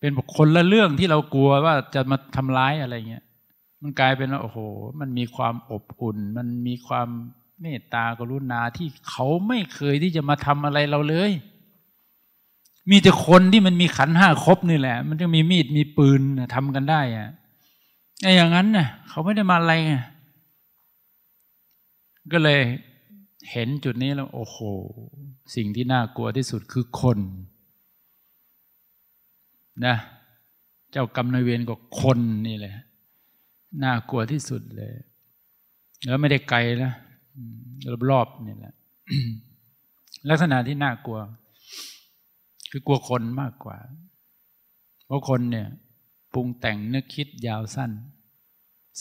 [0.00, 3.24] เป็นคนละเรื่องที่เรากลัวว่าจะมาทำร้ายอะไรเงี้ย
[3.82, 4.58] มันกลายเป็นว่าโอ้โห
[5.00, 7.08] มันมีความอบอุ่น มันมีความ
[7.60, 11.32] เมตตากรุณาที่เขาไม่เคยที่จะมาทำอะไรเราเลย
[12.90, 16.20] มีแต่คนที่มันมีขันห้าครบนี่แหละ มันจะมีมีดมีปืน
[16.54, 17.30] ทำกันได้อะ
[18.22, 19.94] ไอ้อย่างนั้นน่ะเขาไม่ได้มาอะไรไง
[22.32, 22.60] ก็เลย
[23.50, 24.58] เห็นจุดนี้แล้ว โอ้โห
[25.54, 27.18] สิ่งที่น่ากลัวที่สุดคือคน
[29.86, 29.96] นะ
[30.92, 32.74] เจ้ากรรมนายเวรก็คนนี่แหละ
[33.84, 34.94] น่ากลัวที่สุดเลย
[36.04, 36.92] แล้วไม่ได้ไกลนะ
[38.10, 38.74] รอบๆนี่แหละ
[40.28, 41.18] ลักษณะที่น่ากลัว
[42.70, 43.76] คือกลัวคนมากกว่า
[45.06, 45.66] เพราะคนเนี่ย
[46.36, 47.90] ปรุงแต่งนึกคิดยาวสั้น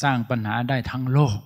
[0.02, 1.40] สร้างปัญหาได้ทั้งโลก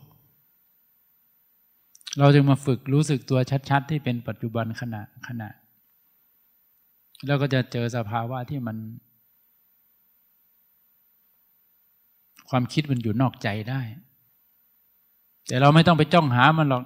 [2.18, 5.50] เราจึงมาฝึกรู้สึกตัวชัด ๆ ที่เป็นปัจจุบันขณะขณะ
[7.26, 8.78] แล้วก็จะเจอสภาวะที่มัน
[12.50, 13.82] ความคิดมันอยู่นอกใจได้
[15.48, 16.84] แต่เราไม่ต้องไปจ้องหามันหรอก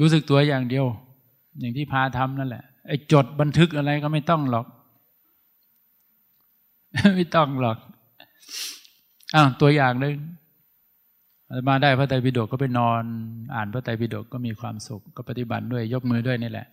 [0.00, 0.86] รู้สึกตัวอย่างเดียว
[1.58, 4.66] อย่างที่พาทำนั่นแหละไอ้จดบันทึกอะไรก็ไม่ต้องหรอก
[7.14, 7.78] ไม่ต้องหรอก
[9.34, 10.14] อ้าวตัวอย่างเลย
[11.68, 13.02] มาได้พระไตรปิฎกก็ไปนอน
[13.54, 16.66] อ่านพระไตรปิฎกก็มีความสุข ก็ปฏิบัติด้วยยกมือด้วยนี่แหละ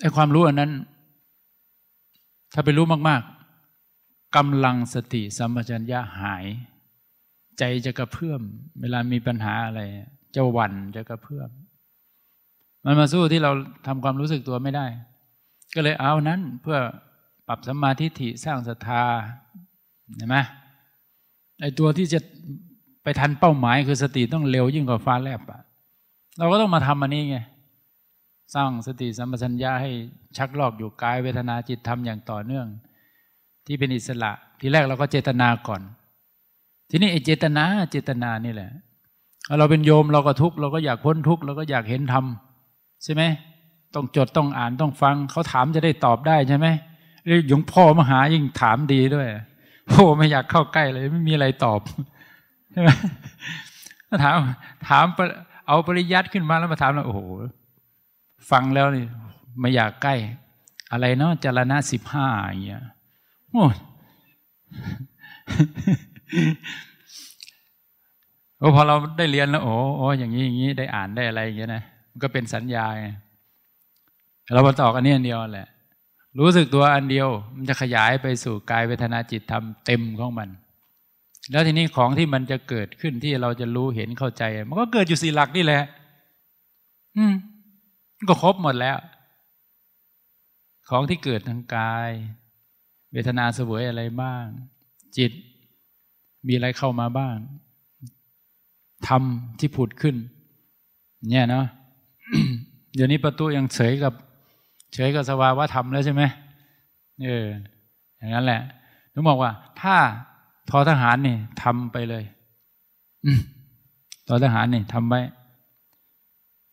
[0.00, 0.70] ไอ้ความรู้อันนั้น
[2.54, 3.22] ถ้าไปรู้มาก
[3.78, 6.44] ๆกำลังสติสัมปชัญญะหาย
[7.58, 8.40] ใจจะกระเพื่อม
[8.80, 9.80] เวลามีปัญหาอะไร
[10.34, 11.50] จะหวั่นจะกระเพื่อม
[12.84, 13.52] มันมาสู้ที่เรา
[13.86, 14.86] ทำความรู้สึกตัวไม่ได้
[15.74, 16.78] ก็เลยเอานั้นเพื่อ
[17.52, 19.04] รับสัมมาทิฏฐิสร้างศรัทธา
[20.16, 20.36] เห็นไหม
[21.60, 22.20] ไอตัวที่จะ
[23.02, 25.60] ไปทันเป้าหมายคือสติต้องเร็วยิ่งกว่าฟ้าแลบอะ
[26.38, 27.38] เราก็ต้องมาทำอันนี้ไง
[28.54, 29.90] สร้างสติสัมปชัญญะให้
[30.36, 32.66] ชักลอกอยู่กายเวทนาจิตทำอย่างต่อเนื่อง
[33.66, 35.82] ที่เป็นอิสระ ทีแรกเราก็เจตนาก่อน
[36.90, 38.70] ทีนี้ไอเจตนาเจตนานี่แหละ
[39.58, 42.24] เราเป็นโยมเราก็ทุกข์เราก็อยากพ้นทุกข์เราก็อยากเห็นธรรม
[43.04, 43.22] ใช่ไหม
[43.94, 46.66] ต้องจดต้องอ่านต้องฟังเขาถามจะได้ตอบได้ใช่ไหม
[47.26, 49.28] หรือหลวงพ่อมหายิ่งถามดีด้วย
[49.88, 51.80] โอ้ไม่อยากเข้าใกล้เลย ไม่มีอะไรตอบ
[52.72, 52.88] ใช่ไหม
[54.22, 54.36] ถาม
[54.88, 55.06] ถาม
[55.66, 57.20] เอาปริยัติขึ้นมาแล้วมาถามแล้วโอ้โห
[58.50, 59.04] ฟังแล้วนี่
[59.60, 60.14] ไม่อยากใกล้
[60.92, 62.82] อะไรเนาะจารณะสิบห้าอย่างเงี้ย
[63.50, 63.64] โอ้
[68.58, 73.06] โอ้พอเราได้เรียนแล้วโอ้โอ้อย่างนี้อย่างนี้ได้อ่านได้อะไรอย่างเงี้ยนะมันก็เป็นสัญญาไง
[74.54, 75.68] เรามาต่อกันนี่อันเดียวแหละ
[76.38, 80.48] รู้สึกตัวอันเดียว มันจะขยายไปสู่กายเวทนาจิตธรรมเต็มของมัน
[81.50, 85.82] แล้วทีนี้ของที่มันจะเกิดขึ้นที่เราจะรู้เห็นเข้าใจ มันก็เกิดอยู่สี่หลักนี่แหละ
[87.16, 87.34] อืม
[88.28, 88.98] ก็ครบหมดแล้ว
[90.88, 92.10] ของที่เกิดทางกาย
[93.12, 94.44] เวทนาเสวยอะไรบ้าง
[95.16, 95.32] จิต
[96.46, 97.36] มีอะไรเข้ามาบ้าง
[99.08, 99.22] ธรรม
[99.58, 100.16] ที่ผุดขึ้น
[101.30, 101.66] เนี่ยเนาะ
[102.94, 104.12] เดี๋ยวนี้ประตูยังเฉยกับ
[104.92, 106.22] เฉยกับสภาวะธรรมแล้วใช่ไหม
[107.24, 107.46] เออ
[108.16, 108.60] อย่างนั้นแหละ
[109.10, 109.94] หนูบอกว่า ถ้า
[110.70, 112.24] ทอทหารนี่ทำไปเลย
[114.28, 115.20] ทอทหารนี่ทำไว้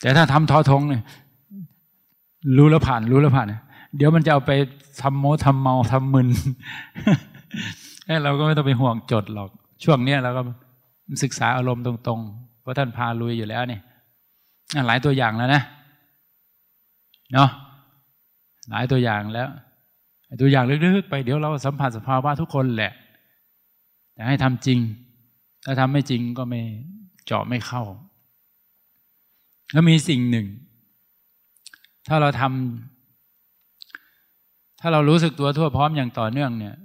[0.01, 1.03] แต่ถ้าทำทอทงเนี่ย
[2.57, 3.47] รู้แล้วผ่าน รู้แล้วผ่าน
[3.95, 4.51] เดี๋ยวมันจะเอาไป
[5.01, 6.27] ทำโมทำเมาทำมึน
[8.23, 9.49] เราก็ไม่ต้องไปห่วงจดหรอก
[9.83, 10.41] ช่วงเนี้ยเราก็
[11.23, 13.79] ศึกษาอารมณ์ตรงๆเพราะท่านพาลุยอยู่แล้วนี่
[14.87, 15.61] หลายตัวอย่างแล้วนะ
[17.33, 17.49] เนาะ
[18.69, 19.49] หลายตัวอย่างแล้ว
[20.41, 20.65] ตัวอย่าง
[20.95, 22.93] ลึกๆไปเดี๋ยวเราสัมผัสสภาวะทุกคนแหละ
[24.13, 24.79] แต่ให้ทำจริง
[25.65, 26.61] ถ้าทำไม่จริงก็ไม่
[27.25, 27.83] เจาะไม่เข้า
[29.71, 30.47] แล้วมีสิ่งหนึ่ง
[32.07, 36.75] ถ้าเราทำถ้าเรารู้สึกตัวทั่วพร้อมอย่างต่อเนื่องเนี่ย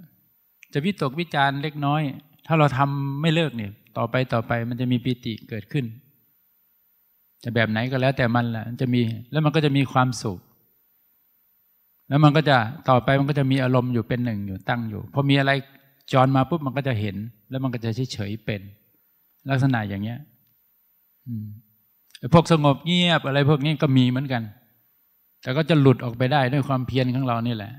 [0.73, 2.01] จะวิตกวิจารณ์เล็กน้อย
[2.47, 5.85] ถ้าเราทำไม่เลิกเนี่ย ต่อไปต่อไปมันจะมีปิติเกิดขึ้น
[7.43, 10.39] จะแบบไหนก็แล้วแต่มันแหละจะมีแล้วมันก็จะมีความสุข
[12.09, 12.57] แล้วมันก็จะ
[12.89, 15.51] ต่อไปมันก็จะมีอารมณ์อยู่เป็นหนึ่งอยู่ตั้งอยู่พอมีอะไร
[16.11, 17.15] จรมาปุ๊บมันก็จะเห็น
[17.49, 18.61] แล้วมันก็จะเฉยเฉยเป็น
[19.49, 20.19] ลักษณะอย่างเนี้ย
[21.27, 21.45] อืม
[22.33, 24.43] พวกสงบเงียบอะไรพวกนี้ก็มีเหมือนกัน
[25.41, 27.71] แต่ก็จะหลุดออกไปได้ด้วยความเพียรของเรานี่แหละ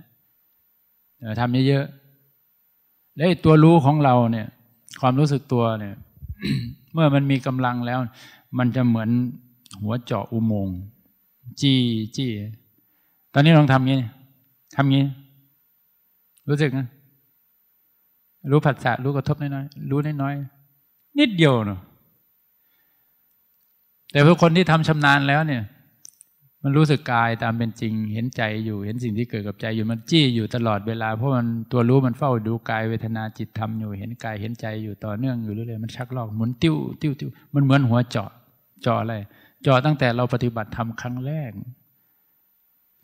[1.40, 4.46] ทำเยอะๆแล้วตัวรู้ของเราเนี่ย
[5.00, 5.94] ความรู้สึกตัวเนี่ย
[6.92, 7.98] เมื่อมันมีกำลังแล้ว
[8.58, 9.08] มันจะเหมือน
[9.82, 10.78] หัวเจาะอุโมงค์
[11.60, 11.80] จี้
[12.16, 12.30] จี้
[13.32, 14.00] ตอนนี้ลองทำงี้
[14.76, 15.04] ทำงี้
[16.48, 16.86] รู้สึกนะ
[18.50, 21.80] รู้ผัสสะรู้กระทบน้อยๆรู้น้อยๆนิดเดียวเนาะ
[24.12, 25.62] แต่พวกคนที่ทำชำนาญแล้วเนี่ย
[26.62, 38.30] มันรู้สึกกายตามเป็นจริง เห็นใจอยู่ เห็นสิ่งที่เกิดกับใจอยู่มันจี้อยู่ตลอดเวลา เพราะมันตัวรู้มันเฝ้าดูกายเวทนาจิตธรรมอยู่ เห็นกายเห็นใจอยู่ต่อเนื่องอยู่เรื่อยๆมันชักลอกหมุนติ้วติ้วติ้วมันเหมือนหัวเจาะ
[38.82, 39.14] เจาะอะไร
[39.62, 41.50] เจาะตั้งแต่เราปฏิบัติธรรมครั้งแรก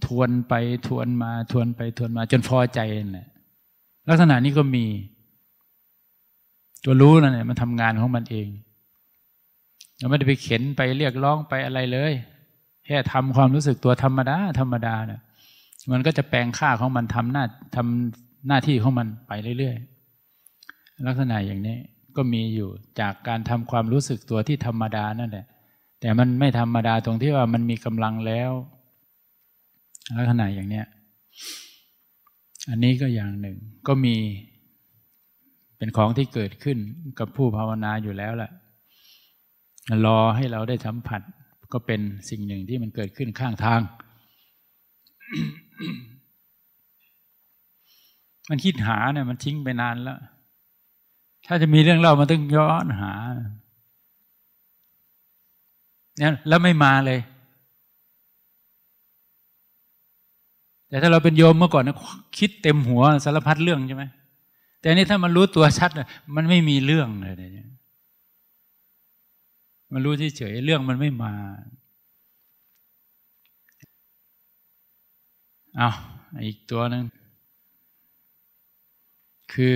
[0.06, 0.54] ทวนไป
[0.86, 3.28] ทวนมาทวนไปทวนมาจนพอใจนี่แหละ
[4.08, 4.84] ลักษณะนี้ก็มี
[6.84, 8.48] ตัวรู้นั่นแหละมันทำงานของมันเอง
[9.98, 12.12] เราไม่ได้ไปเข็นไปเรียกร้องไปอะไรเลย
[12.86, 15.20] แค่ทำความรู้สึกตัวธรรมดาธรรมดาเนี่ย
[15.92, 17.44] มันก็จะแปลงค่าของมันทำหน้า
[17.76, 21.76] ทำหน้าที่ของมันไปเรื่อยๆ ลักษณะอย่างนี้
[22.16, 22.68] ก็มีอยู่
[23.00, 25.46] จากการทำความรู้สึกตัวที่ธรรมดานั่นแหละ
[26.00, 28.52] แต่มันไม่ธรรมดาตรงที่ว่ามันมีกำลังแล้ว
[30.16, 30.86] ลักษณะอย่างเนี้ย
[32.70, 33.56] อันนี้ก็อย่างหนึ่ง
[33.88, 34.16] ก็มี
[35.78, 36.78] เป็นของที่เกิดขึ้น
[37.18, 38.50] กับผู้ภาวนาอยู่แล้วแหละ
[40.06, 41.20] รอให้เราได้สัมผัส
[41.72, 42.00] ก็เป็น
[42.30, 43.80] สิ่งหนึ่งที่มันเกิดขึ้นข้างทาง
[48.50, 50.18] มันคิดหาเนี่ยมันทิ้งไปนานแล้ว
[51.46, 53.12] ถ้าจะมีเรื่องเล่ามันต้องย้อนหา
[56.18, 57.20] เนี่ยแล้วไม่มาเลย
[60.92, 61.96] แต่ถ้าเราเป็นโยมเมื่อก่อนนะ
[62.38, 64.04] คิดเต็มหัวสารพัดเรื่องใช่ไหม
[64.80, 65.90] แต่นี่ถ้ามันรู้ตัวชัด
[66.34, 67.68] มันไม่มีเรื่องเลยเนี่ย
[69.92, 71.34] มันรู้เฉยๆเรื่องมันไม่มา
[75.76, 75.90] เอา
[76.46, 77.04] อีกตัวหนึ่ง
[79.52, 79.74] คือ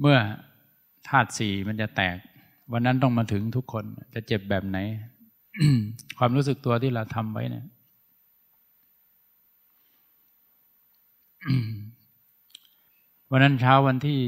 [0.00, 0.18] เมื่อ
[1.08, 2.16] ธาตุสี่มันจะแตก
[2.72, 3.84] วันนั้นต้องมาถึงทุกคน
[4.14, 4.78] จะเจ็บแบบไหน
[6.18, 7.66] ความรู้สึกตัวที่เราทำไว้เนี่ย
[13.30, 14.20] วันนั้นเช้าวันที่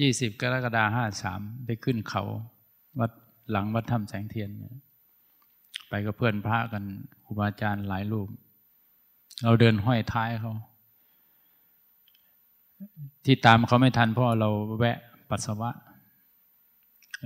[0.00, 2.22] ยี่สิบกรกฎาห้าสามไปขึ้นเขา
[2.98, 3.10] วัด
[3.50, 4.50] หลังวัดถ้ำแสงเทียน
[5.88, 6.84] ไปกับเพื่อนพระกัน
[7.24, 8.28] ครูบาอาจารย์หลายรูป
[9.42, 10.52] เราเดินห้อยท้ายเขา
[13.24, 14.96] ที่ตามเขาไม่ทันเพราะเราแวะ
[15.30, 15.70] ปัสสาวะ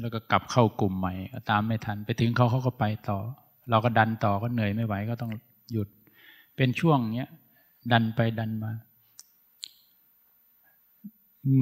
[0.01, 1.15] แล้วก็กลับเข้ากลุ่มใหม่
[1.51, 3.19] ตามไม่ทัน ไปถึงเขาเขาก็ไปต่อ
[3.71, 5.33] เราก็ดันต่อก็เหนื่อยไม่ไหวก็ต้อง
[5.73, 5.89] หยุด
[6.57, 7.31] เป็นช่วงเนี้ย
[7.93, 8.71] ดันไปดันมา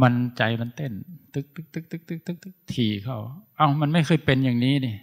[0.03, 0.93] มันใจมันเต้น
[1.35, 3.18] ตึกตึกตึกตึกตึกตึกตึกทีเข้า
[3.57, 4.97] เอ้ามันไม่เคยเป็นอย่างนี้นี่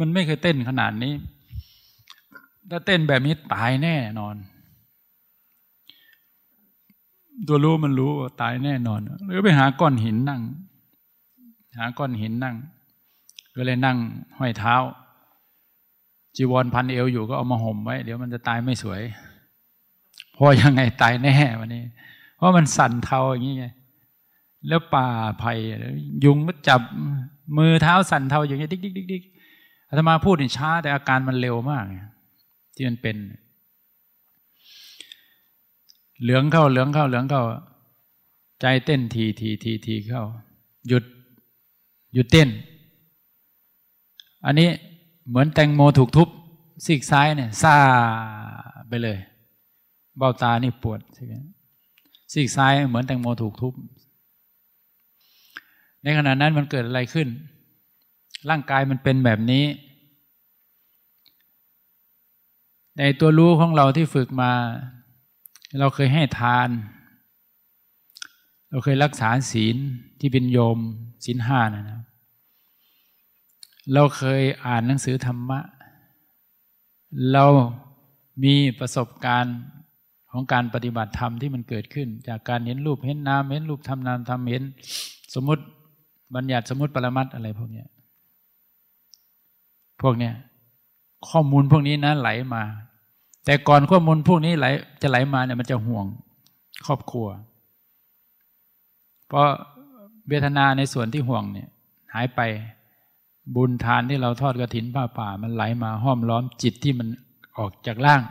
[0.00, 1.14] มันไม่เคยเต้นขนาดนี้
[2.70, 4.36] ถ้าเต้นแบบนี้ตายแน่นอน
[7.48, 10.40] ตัวรู้มันรู้ตายแน่นอน หรือไปหาก้อนหินนั่ง
[11.78, 12.56] หาก้อนหินนั่ง
[13.54, 13.98] ก็เลยนั่ง
[14.38, 14.74] ห้อยเท้า
[16.36, 19.00] จีวรพันเอวอยู่ก็เอามาห่มไว้ เดี๋ยวมันจะตายไม่สวย
[20.42, 21.82] เพราะยังไงตายแน่วันนี้
[22.36, 23.66] เพราะมันสั่นเทาอย่างนี้ไง
[24.68, 25.52] แล้วป่าไผ่
[26.24, 26.80] ยุงก็จับ
[27.56, 29.22] มือเท้าสั่นเทาอย่างนี้ดิ๊กดิ๊กดิ๊กดิ๊ก
[29.88, 31.84] อาตมาพูดนี่ช้า แต่อาการมันเร็วมาก
[32.74, 33.16] ที่มันเป็น
[36.22, 37.44] เหลืองเข้าเหลืองเข้าเหลืองเข้า
[38.60, 40.22] ใจเต้นทีทีทีทีเข้า
[40.88, 41.04] หยุด
[42.14, 42.48] หยุดเต้น
[44.46, 44.68] อันนี้
[45.28, 46.28] เหมือนแตงโมถูกทุบ
[46.84, 47.74] ซีกซ้ายเนี่ยซา
[48.88, 49.18] ไปเลย
[50.20, 51.34] เบ้าตานี่ปวดใช่ไหม
[52.32, 53.74] ซีกซ้ายเหมือนแตงโมถูกทุบ
[56.02, 57.28] ในขณะนั้นมันเกิดอะไรขึ้น
[58.50, 59.64] ร่างกายมันเป็นแบบนี้
[62.98, 64.52] ในตัวรู้ของเราที่ฝึกมา
[65.78, 66.68] เราเคยให้ทาน
[68.70, 69.76] เราเคยรักษาศีล
[70.20, 70.78] ที่เป็นโยม
[71.24, 72.00] ศีลห้านะนะ
[73.92, 75.60] เราเคยอ่านหนังสือธรรมะ
[77.32, 77.44] เรา
[78.44, 79.58] มีประสบการณ์
[80.32, 84.62] ของการปฏิบัติธรรมที่มันเกิดขึ้น จากการเห็นรูปเห็นนามเห็นรูปทำนามทำเห็น
[85.34, 85.62] สมมติ
[86.34, 87.84] บัญญัติสมมติปรมัตอะไรพวกนี้
[90.02, 90.34] พวกเนี้ย
[91.28, 92.62] ข้อมูลพวกนี้นะไหลมา
[93.44, 94.66] แต่ก่อนข้อมูลพวกนี้ไหล
[95.02, 96.06] จะไหลมาเนี่ยมันจะห่วง
[96.86, 97.26] ครอบครัว
[99.28, 99.48] เพราะ
[100.28, 101.68] เวทนาในส่วนที่ห่วงเนี่ย
[102.14, 102.40] หายไป
[103.54, 107.08] บุญทานที่เราทอดกระถินผ้าป่า มันไหลมาห้อมล้อมจิตที่มัน
[107.58, 108.22] ออกจากร่าง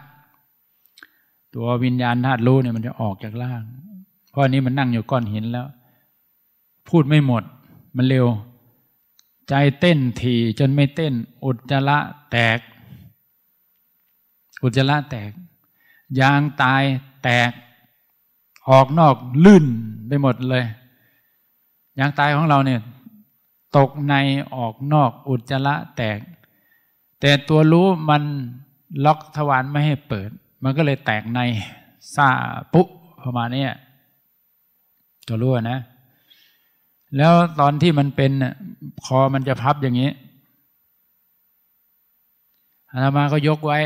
[1.55, 3.61] ตัววิญญาณธาตุรู้เนี่ยมันจะออกจากร่าง
[4.29, 5.67] เพราะอันนี้มันนั่งอยู่ก้อนหินแล้ว
[6.87, 7.43] พูดไม่หมด
[7.95, 8.27] มันเร็ว
[9.49, 11.13] ใจเต้นทีจนไม่เต้น
[11.45, 11.97] อุจจาระ
[12.31, 12.59] แตก
[14.63, 15.31] อุจจาระแตก
[16.19, 16.83] ยางตาย
[17.23, 17.51] แตก
[18.69, 19.65] ออกนอกลื่น
[20.07, 20.65] ไปหมดเลย
[21.99, 22.81] ยางตายของเราเนี่ย
[23.77, 24.13] ตกใน
[24.55, 26.19] ออกนอกอุจจาระแตก
[27.19, 28.23] แต่ตัวรู้มัน
[29.05, 30.29] ล็อกทวารไม่ให้เปิด
[30.63, 31.39] มันก็เลยแตกใน
[32.15, 32.29] ซา
[32.73, 32.85] ปุ๊
[33.23, 33.65] ประมาณนี้
[35.27, 35.79] ตัวรู้นะ
[37.17, 38.31] แล้วตอนที่มันเป็น
[39.05, 40.11] คอมันจะพับอย่างนี้
[42.91, 43.79] อาตมาก็ยกไว้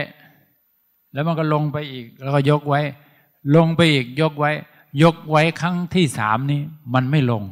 [1.14, 2.82] แล้วมันก็ลงไปอีก แล้วก็ยกไว้
[3.56, 4.52] ลงไปอีกยกไว้
[5.04, 6.62] ยกไว้ครั้งที่สามนี้
[6.94, 7.44] มันไม่ลง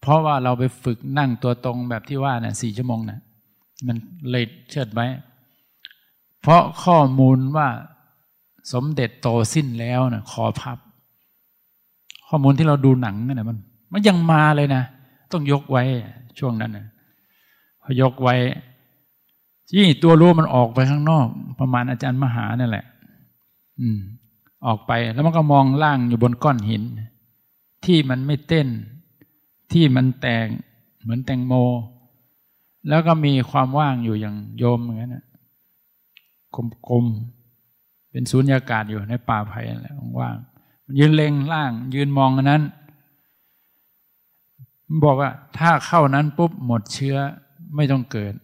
[0.00, 3.20] เพราะว่าเราไปฝึกนั่งตัวตรงแบบที่ว่านะ่ะสี่ชั่วโมงนะ่ะ
[3.86, 3.96] มัน
[4.30, 5.06] เลยเชิดไว้
[6.40, 7.68] เพราะข้อมูลว่า
[8.72, 10.78] สมเด็จโตสิ้นแล้วนะขอพับ
[12.28, 13.58] ข้อมูลที่เราดูหนังนั่นนะมัน
[13.92, 14.82] มันยังมาเลยนะ
[15.32, 15.82] ต้องยกไว้
[16.38, 16.86] ช่วงนั้นนะ
[17.82, 18.34] พอยกไว้
[19.70, 21.26] ที่ตัวรู้มันออกไปข้างนอก
[21.60, 22.84] ประมาณอาจารย์มหานั่นแหละ
[23.80, 23.98] อืม
[24.66, 26.82] ออกไปแล้วมันก็มองล่างอยู่บนก้อนหิน
[27.84, 28.68] ที่มันไม่เต้น
[29.72, 30.46] ที่มันแตก
[31.02, 31.52] เหมือนแตงโม
[32.88, 35.16] แล้วก็มีความว่างอยู่อย่างโยมเหมือนกัน
[36.88, 39.86] กลมๆ เป็นศูนย์อากาศอยู่ในป่าไผ่อะไร
[40.20, 40.36] ว่าง
[40.98, 42.62] ยืนเล็งล่าง ยืนมองอันนั้น
[45.04, 47.16] บอกว่าถ้าเข้านั้นปุ๊บหมดเชื้อ
[47.76, 48.34] ไม่ต้องเกิด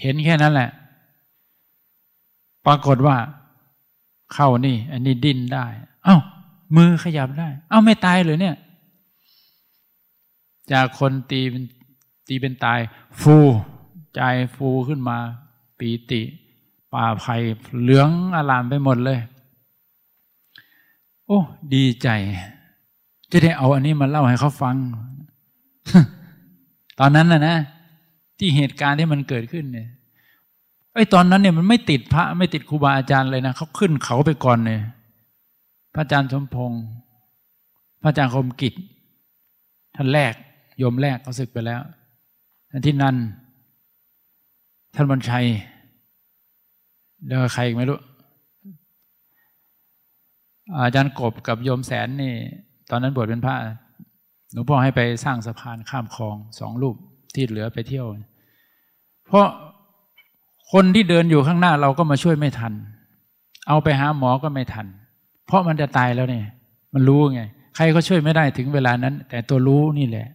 [0.00, 0.70] เห็นแค่นั้นแหละ
[2.66, 3.16] ปรากฏว่า
[4.34, 5.66] เข้านี่ อันนี้ดิ้นได้
[6.04, 6.16] เอา้า
[6.76, 8.56] มือขยับได้ เอ้าไม่ตายเลยเนี่ย
[10.72, 11.64] จากคนตีเป็น
[12.28, 12.78] ตีเป็นตาย
[13.20, 13.36] ฟู
[14.14, 14.20] ใจ
[14.56, 15.18] ฟูขึ้นมา
[15.80, 16.20] ปีติ
[16.92, 17.34] ป่าไผ่
[17.82, 19.18] เหลืองอลามไปหมดเลย
[21.26, 21.38] โอ้
[21.74, 22.08] ดีใจ
[23.30, 24.76] จะได้เอาอันนี้มาเล่าให้เขาฟัง
[26.98, 27.56] ตอนนั้นนะนะ
[28.38, 29.88] ที่เหตุการณ์ที่มันเกิดขึ้นเนี่ย
[30.94, 34.82] ไอ้ตอนนั้นเนี่ยมันไม่ติดพระ ไม่ติดครูบาอาจารย์เลยนะเขาขึ้นเขาไปก่อนเนี่ย
[35.94, 36.82] พระอาจารย์สมพงศ์
[38.02, 38.74] พระอาจารย์คมกิจ
[39.96, 40.32] ท่านแรก
[40.78, 41.80] โยมแรกเขาศึกไปแล้ว
[42.70, 43.16] ท่านที่นัน
[44.94, 45.46] ท่านบรรชัย
[47.26, 47.98] แล้วใครไม่รู้
[50.76, 52.34] อาจารย์กบกับโยมแสนนี่
[52.90, 53.56] ตอนนั้นบวชเป็นพระ
[54.52, 56.96] หลวงพ่อให้ไปสร้างสะพานข้ามคลองสองลูก
[57.34, 58.06] ที่เหลือไปเที่ยว
[59.26, 59.46] เพราะ
[60.72, 62.72] คนที่เดินอยู่ข้างหน้าเราก็มาช่วยไม่ทัน
[63.68, 64.86] เอาไปหาหมอก็ไม่ทัน
[65.46, 66.46] เพราะมันจะตายแล้วเนี่ย
[66.94, 67.42] มันรู้ไง
[67.76, 70.28] ใครก็ช่วยไม่ได้ถึงเวลานั้น แต่ตัวรู้นี่แหละ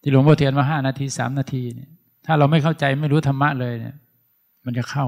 [0.00, 1.90] ที่หลวงพ่อเทียนมาห้านาทีสามนาทีเนี่ย
[2.26, 3.94] ถ้าเราไม่เข้าใจไม่รู้ธรรมะเลยเนี่ย
[4.64, 5.06] มันจะเข้า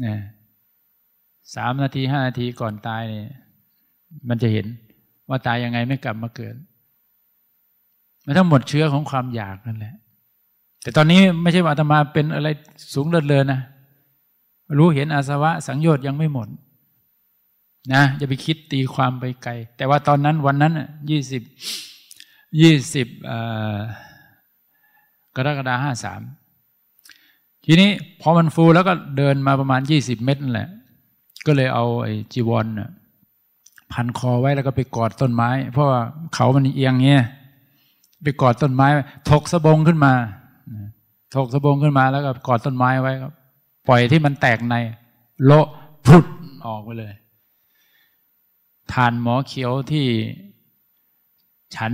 [0.00, 0.18] เนี่ย
[1.54, 3.30] สามนาทีห้านาทีก่อนตายเนี่ย
[4.28, 4.66] มันจะเห็น
[5.28, 6.54] ว่าตายยังไงไม่กลับมาเกิด
[8.24, 9.94] มันทั้งหมดเชื้อของความอยากนั่นแหละ
[10.82, 12.48] แต่ตอนนี้ไม่ใช่ว่าอาตมาเป็นอะไร
[12.94, 13.60] สูงเลิศเลอนะ
[14.78, 16.48] รู้เห็นอาสวะสังโยชน์ยังไม่หมด
[17.92, 20.72] นะอย่าไปคิดตีความไปไกล แต่ว่าตอนนั้นวันนั้น
[21.10, 21.42] ยี่สิบ
[22.60, 23.78] ยี่สิบอ่า
[25.36, 26.20] กรกฎาห้าสาม
[27.64, 30.68] ทีนี้พอมันฟูแล้วก็เดินมาประมาณยี่สิบเมตรนั่นแหละ
[31.46, 32.66] ก็เลยเอาไอ้จีวร
[33.92, 36.00] พันคอไว้แล้วก็ไปกอดต้นไม้ เพราะว่า
[36.34, 37.24] เขามันเอียงเงี้ย
[38.24, 38.86] ไปกอดต้นไม้
[39.30, 40.12] ถกสะบงขึ้นมา
[41.36, 43.32] ถกสะบงขึ้นมาแล้วก็กอดต้นไม้ไว้ครับ
[43.88, 44.74] ปล่อยที่มันแตกใน
[45.44, 45.68] โละ
[46.06, 46.24] พุด
[46.66, 47.12] ออกไปเลย
[48.92, 50.06] ทานหมอเขียวที่
[51.76, 51.92] ฉัน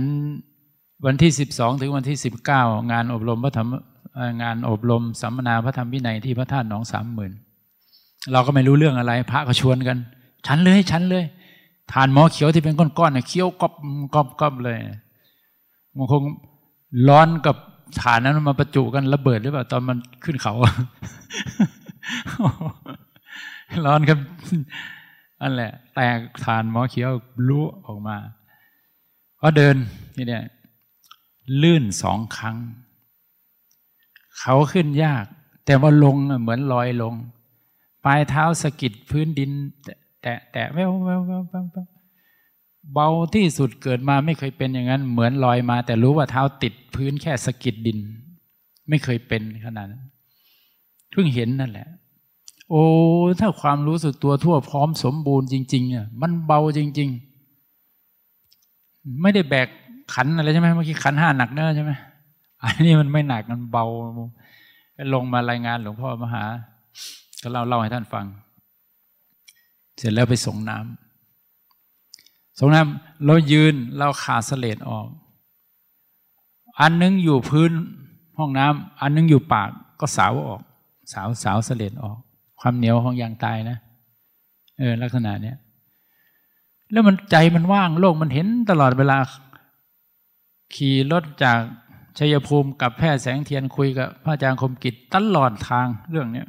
[1.05, 3.73] วันที่สิบสองถึงวันที่สิบเก้างานอบรมพระธรรม
[4.41, 7.31] งานอบรมสัมมนาพระธรรมวินัยที่พระธาตุหนองสามหมื่น
[8.31, 9.97] เราก็ไม่รู้เรื่องอะไร พระก็ชวนกัน
[10.47, 11.23] ฉันเลยฉันเลย
[11.93, 13.73] ทานหมอเขียวที่เป็นก้อนๆเนี่ยเคี้ยวกอบ
[14.13, 14.77] กอบกอบเลย
[15.97, 16.23] มันคง
[17.09, 17.55] ร้อนกับ
[18.01, 20.53] ฐานนั้นมาประจุกันระเบิดหรือเปล่าตอนมันขึ้นเขา
[23.85, 24.19] ร้อนครับ
[25.41, 27.09] อันแหละ แตกฐานหมอเขียว
[27.49, 28.15] รู้ออกมา
[29.41, 29.75] ก็เดิน
[30.17, 30.43] นี่เนี่ย
[31.61, 32.57] ลื่นสองครั้ง
[34.39, 35.25] เขาขึ้นยาก
[35.65, 37.13] แต่ว่าลงเหมือนลอยลง
[38.05, 39.51] ปลายเท้าสะกิดพื้นดิน
[39.83, 41.65] แตะแตะแววแววแววแวว
[42.93, 47.99] เบาที่สุดเกิดมาไม่เคยเป็นอย่างนั้น เหมือนลอยมา แต่รู้ว่าเท้าติดพื้นแค่สะกิดดิน
[48.89, 50.03] ไม่เคยเป็นขนาดนั้น
[51.11, 51.87] เพิ่งเห็นนั่นแหละ
[52.69, 52.85] โอ้
[53.39, 57.21] ถ้าความรู้สึกตัวทั่วพร้อมสมบูรณ์จริงๆอะมันเบาจริง ๆ
[59.21, 59.67] ไม่ได้แบก
[60.13, 61.91] ขันอะไรใช่ไหมเมื่อกี้ขันห้าหนักเนอะใช่ไหม
[62.63, 63.85] อันนี้มันไม่หนักมันเบา
[65.13, 66.43] ลงมารายงานหลวงพ่อมหา
[67.41, 68.25] ก็เล่าเล่าให้ท่านฟัง
[69.97, 75.07] เสร็จแล้วไปส่งน้ำส่งน้ำเรายืนเราขาดเลดออก
[76.79, 77.71] อันนึงอยู่พื้น
[78.37, 80.61] ห้องน้ำอันนึงอยู่ปากก็สาวออก
[81.13, 82.17] สาวสาวสเลดออก
[82.59, 83.77] ความเหนียวของยางตายนะ
[84.79, 85.57] เออลักษณะเนี้ย
[86.91, 89.17] แล้วมันใจมันว่างโลกมันเห็นตลอดเวลา
[90.75, 91.59] ขี่รถจาก
[92.17, 96.47] ชัยภูมิกับแพทย์แสงเทียนคุยกับพระอาจารย์คมกิจตลอดทางเรื่องเนี้ย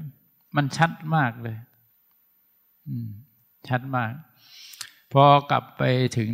[0.57, 1.57] มันชัดมากเลย
[2.87, 3.09] อืม
[3.69, 4.13] ชัดมาก
[5.13, 5.83] พอกลับไป
[6.19, 6.31] ถึง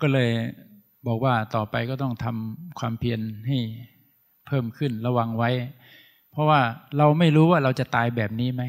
[0.00, 0.30] ก็เลย
[1.06, 3.58] บอกว่าต่อไปก็ต้องทำความเพียรให้
[4.46, 5.50] เพิ่มขึ้นระวังไว้
[6.30, 6.60] เพราะว่า
[6.96, 8.62] เราไม่รู้ว่าเราจะตายแบบนี้ไหม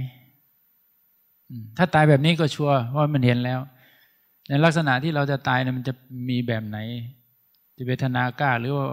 [1.78, 3.60] ถ้าตายแบบนี้ก็ชัวร์ว่ามันเห็นแล้ว
[4.48, 5.94] ในลักษณะที่เราจะตายเนี่ยมันจะ
[6.30, 6.78] มีแบบไหน
[7.78, 8.88] จะเวทนากล้าหรือว่า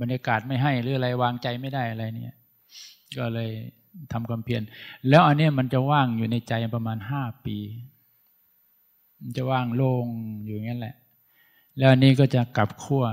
[0.00, 2.38] บรรยากาศไม่ให้หรืออะไรวางใจไม่ได้อะไรเนี่ย
[3.18, 3.50] ก็เลย
[4.12, 4.62] ทำความเพียร
[5.08, 7.56] แล้วอันนี้มันจะว่างอยู่ในใจประมาณห้าปี
[9.20, 10.06] มันจะว่างโล่ง
[10.44, 10.94] อยู่อย่างนั้นแหละ
[11.76, 13.04] แล้วอันนี้ก็จะกลับขั้ว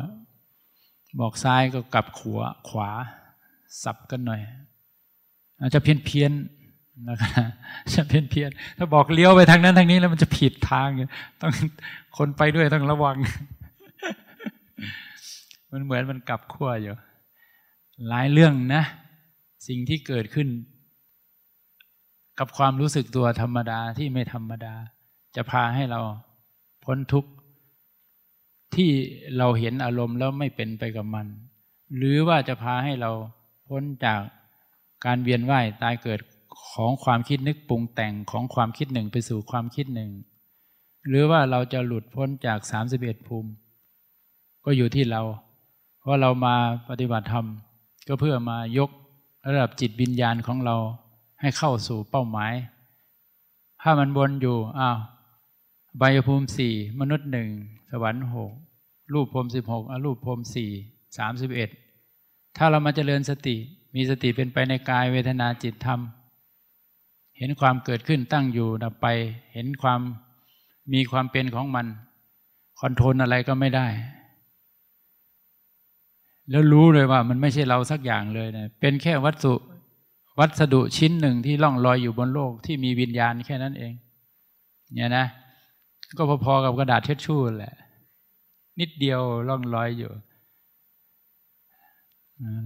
[1.20, 2.90] บอกซ้ายก็กลับขวาขวา
[3.84, 4.42] สับกันหน่อย
[5.60, 6.32] อาจจะเพี้ยนเพี้ยน
[7.08, 7.46] นะครับ
[7.94, 10.88] จะเพี้ยนเพี้ยนถ้าบอกเลี้ยวไปทางนั้นทางนี้แล้วมันจะผิดทาง
[11.42, 11.52] ต้อง
[12.18, 13.18] คนไปด้วยต้องระวัง
[15.72, 16.96] มันเหมือนมันกลับขั้วอยู่
[18.08, 18.84] หลายเรื่องนะ
[19.68, 20.48] สิ่งที่เกิดขึ้น
[22.40, 24.74] กับความรู้สึกตัวธรรมดาที่ไม่ธรรมดา
[25.36, 26.00] จะพาให้เรา
[26.86, 27.32] พ้นทุกข์
[28.76, 28.90] ที่
[29.38, 31.28] เราเห็นอารมณ์แล้วไม่เป็นไปกับมัน
[31.96, 33.12] หรือว่าจะพาให้เรา
[33.70, 34.22] พ้นจาก
[35.06, 36.20] การเวียนว่ายตายเกิด
[36.82, 40.12] ของความคิดนึกปรุงแต่งของความคิดหนึ่งไปสู่ความคิดหนึ่ง
[41.08, 43.52] หรือว่าเราจะหลุดพ้นจากสามสิบเอ็ดภูมิ
[44.66, 45.22] ก็อยู่ที่เรา
[46.00, 46.56] เพราะเรามา
[46.90, 47.46] ปฏิบัติธรรม
[48.08, 48.90] ก็เพื่อมายก
[49.48, 50.76] ระดับจิตวิญญาณของเรา
[51.42, 52.54] ให้เข้าสู่เป้าหมาย
[53.82, 54.98] ถ้ามันวนอยู่อ้าว
[56.00, 57.50] ใบภูมิสี่มนุษย์หนึ่ง
[57.92, 58.52] สวรรค์หก
[59.14, 60.70] รูปภูมิสิบหกอรูปภูมิสี่
[61.18, 61.70] สามสิบเอ็ด
[62.58, 63.56] ถ้าเรามาเจริญสติ
[63.96, 66.02] มีสติเป็นไปในกายเวทนาจิตธรรม
[67.40, 69.08] เห็นความเกิดขึ้นตั้งอยู่ดับไป
[69.54, 70.00] เห็นความ
[70.94, 71.86] มีความเป็นของมัน
[72.80, 73.88] คอนโทรลอะไรก็ไม่ได้
[76.50, 79.56] แล้วรู้เลยว่ามันไม่ใช่เราสักอย่างเลยเนะเป็นแค่วัสดุ
[80.40, 83.94] วัสดุชิ้นหนึ่งที่ล่องลอยอยู่บนโลกที่มีวิญญาณแค่นั้นเอง
[84.94, 85.26] เนี่ยนะ
[86.18, 87.76] ก็พอๆกับกระดาษเช็ดชู่แหละ
[88.80, 90.12] นิดเดียวล่องลอยอยู่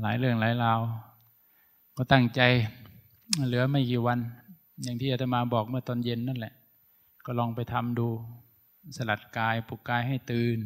[0.01, 0.79] หลายเรื่องหลายราว
[1.95, 2.41] ก็ตั้งใจ
[3.47, 4.19] เหลือไม่กี่วัน
[4.83, 6.53] อย่างที่อาตมาบอกเมื่อตอนเย็นนั่นแหละ
[7.25, 8.07] ก็ลองไปทำดู
[8.97, 10.57] สลัดกายปลุกกายให้ตื่น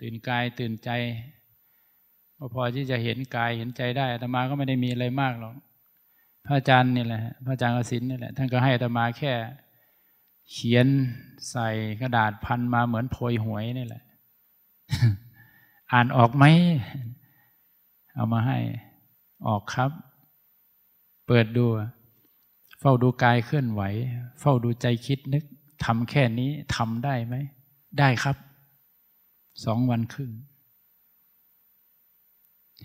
[0.00, 0.90] ตื่นกายตื่นใจ
[2.54, 5.54] พอที่จะเห็นกายเห็นใจได้อาตมาก็ไม่ได้มีอะไรมากหรอก
[6.46, 9.32] พระอาจารย์นี่แหละพระอาจารย์กสินนี่แหละท่านก็ให้อาตมาแค่
[10.52, 10.86] เขียน
[11.50, 11.68] ใส่
[12.00, 14.02] กระดาษพันมาเหมือนโพยหวยนี่แหละ
[15.92, 16.44] อ่านออกไหม
[18.14, 18.58] เอามาให้
[19.46, 19.90] ออกครับ
[21.26, 21.66] เปิดดู
[22.80, 23.82] เฝ้าดูกายเคลื่อนไหว
[24.40, 25.44] เฝ้าดูใจคิดนึก
[25.84, 27.34] ทำแค่นี้ทำได้ไหม
[27.98, 28.36] ได้ครับ
[29.64, 30.30] สองวันครึ่ง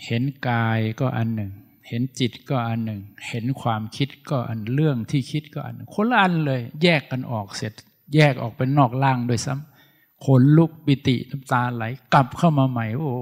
[0.05, 1.51] เห็นกายก็อันหนึ่ง
[1.87, 7.73] เห็นจิตก็อันหนึ่ง เห็นความคิดก็อันเรื่องที่คิดก็อันคนละอันเลย แยกกันออกเสร็จ
[8.15, 11.83] แยกออกเป็นนอกล่างโดยซ้ำขนลุกปิติน้ำตาไหล
[12.13, 13.13] กลับเข้ามาใหม่ โอ้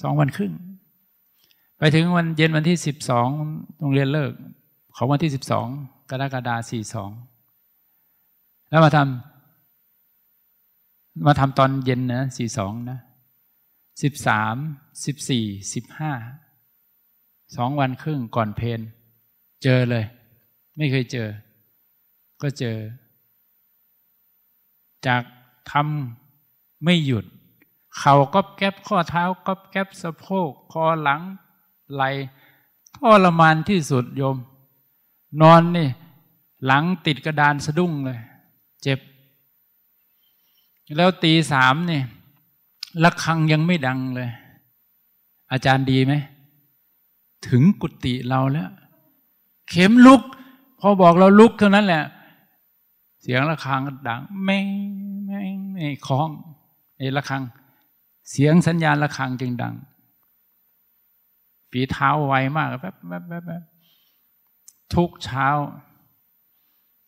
[0.00, 0.52] สองวันครึ่ง
[1.78, 3.28] ไปถึงวันเย็นวันที่สิบสอง
[3.78, 4.32] โรงเรียนเลิก
[4.96, 5.66] ของวันที่สิบสอง
[6.10, 7.10] กรกฎาสี่สอง
[8.70, 12.98] แล้วมาทำมาทำตอนเย็นนะสี่สองนะ
[14.02, 14.56] สิบสาม
[15.04, 16.12] สิบสี่สิบห้า
[17.56, 18.80] สองวันครึ่งก่อนเพน
[19.62, 20.04] เจอเลย
[20.76, 21.28] ไม่เคยเจอ
[22.42, 22.76] ก็เจอ
[25.06, 25.22] จาก
[25.70, 27.24] ทำไม่หยุด
[27.98, 31.20] เข่าก็แก๊บข้อเท้าก็แก๊บสะโพก คอหลัง
[31.92, 32.02] ไหล
[32.96, 34.36] ทรมานที่สุดโยม
[35.40, 35.88] นอนนี่
[36.66, 38.20] หลังติดกระดานสะดุ้งเลย
[38.82, 39.00] เจ็บ
[40.96, 42.00] แล้วตีสามนี่
[43.02, 44.30] ระฆังยังไม่ดังเลย
[45.52, 46.14] อาจารย์ดีไหม
[47.48, 48.70] ถึงกุฏิเราแล้ว
[49.68, 50.22] เข็มลุก
[50.80, 52.04] พอบอกเราลุกเท่านั้นแหละ
[53.20, 54.58] เสียงระฆังดังไม่
[55.26, 56.30] ไม่งไม่คล้อง
[56.96, 57.42] ไอ้ระฆัง
[58.30, 59.74] เสียงสัญญาณระฆังจึงดัง
[61.70, 63.62] ฝีเท้าไวมากแบแป๊บแป๊บแป๊บ
[64.94, 65.48] ทุกเช้า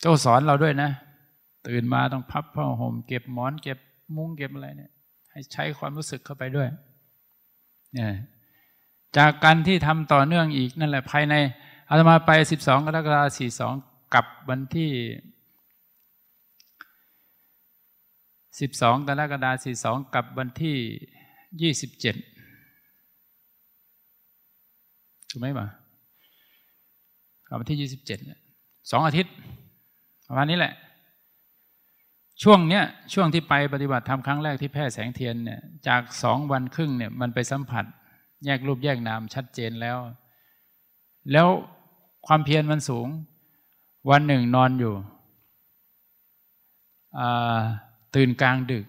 [0.00, 0.90] เจ้าสอนเราด้วยนะ
[1.66, 3.78] ตื่นมาต้องพับผ้าห่มเก็บหมอน เก็บ
[4.16, 4.92] มุ้งเก็บอะไรเนี่ย
[5.30, 6.68] ให้ใช้ความรู้สึกเข้าไปด้วย
[7.94, 8.12] เนี่ย
[9.16, 11.34] จากการที่ทำต่อเนื่องอีกนั่นแหละภายใน
[11.88, 13.74] อาตมาไปสิบสองกรกฎาคมสี่สอง
[14.14, 14.90] กับวันที่
[18.60, 20.76] สิบสองกรกฎาคมสี่สองกับวันที่
[21.62, 22.16] ยี่สิบเจ็ด
[25.30, 25.66] ถูกไหมบ่า
[27.58, 28.18] วันที่ยี่สิบเจ็ด
[28.90, 29.34] สองอาทิตย์
[30.28, 30.74] ประมาณนี้แหละ
[32.42, 37.84] ช่วงเนี้ยช่วงที่ไปปฏิบัติธรรมครั้งแรกที่แพร่แสงเทียนเนี่ยจากสองวันครึ่งเนี่ยมันไปสัมผัส
[38.44, 39.98] แยกรูปแยกนามชัดเจนแล้ว
[41.32, 41.48] แล้ว
[42.26, 43.08] ความเพียรมันสูง
[44.10, 44.94] วันหนึ่งนอนอยู่
[48.14, 48.86] ตื่นกลางดึก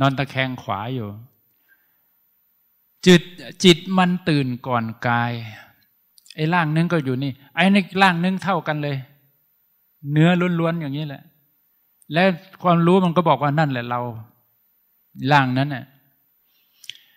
[0.00, 1.08] นอนตะแคงขวาอยู่
[3.06, 3.22] จิต
[3.64, 5.32] จิตมันตื่นก่อนกาย
[6.36, 8.96] ไอ้ร่างนึงก็อยู่นี่ ไอ้ในร่างนึงเท่ากันเลย
[10.12, 11.22] เนื้อล้วนๆอย่างนี้แหละ
[12.12, 12.22] และ
[12.62, 14.00] ความรู้มันก็บอกว่านั่นแหละเรา
[15.32, 15.84] ร่างนั้นน่ะ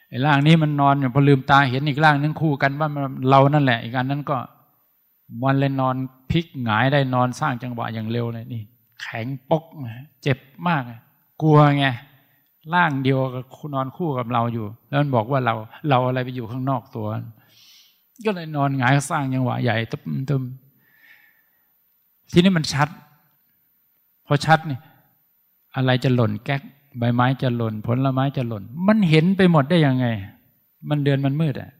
[0.09, 2.89] ไอ้ร่างนี้มันนอนอยู่พอลืมตาเห็นอีกร่างนึงคู่กันว่า
[3.30, 4.38] เรานั่นแหละ อีกอันนั้นก็
[5.43, 5.95] วันเลยนอน
[6.32, 8.61] พลิกหงายได้นอนสร้างจังหวะอย่างเร็วเลยนี่
[9.01, 9.64] แข็งปก
[10.22, 10.82] เจ็บมาก
[11.41, 11.86] กลัวไง
[12.74, 13.43] ร่างเดียวกับ
[13.76, 15.55] นอนคู่กับเราอยู่ แล้วมันบอกว่าเรา
[15.89, 17.07] เราอะไรไปอยู่ข้างนอกตัว
[18.26, 20.43] ก็เลยนอนหงายสร้างจังหวะใหญ่ตึมตึม
[22.32, 22.89] ทีนี้มันชัด
[24.26, 24.82] พอชัดเนี่ย
[25.76, 26.61] อะไรจะหล่นแก๊ก
[26.97, 30.05] ใบไม้จะหล่น ผลไม้จะหล่น มันเห็นไปหมดได้ยังไง
[30.89, 31.72] มันเดือนมันมืดอะ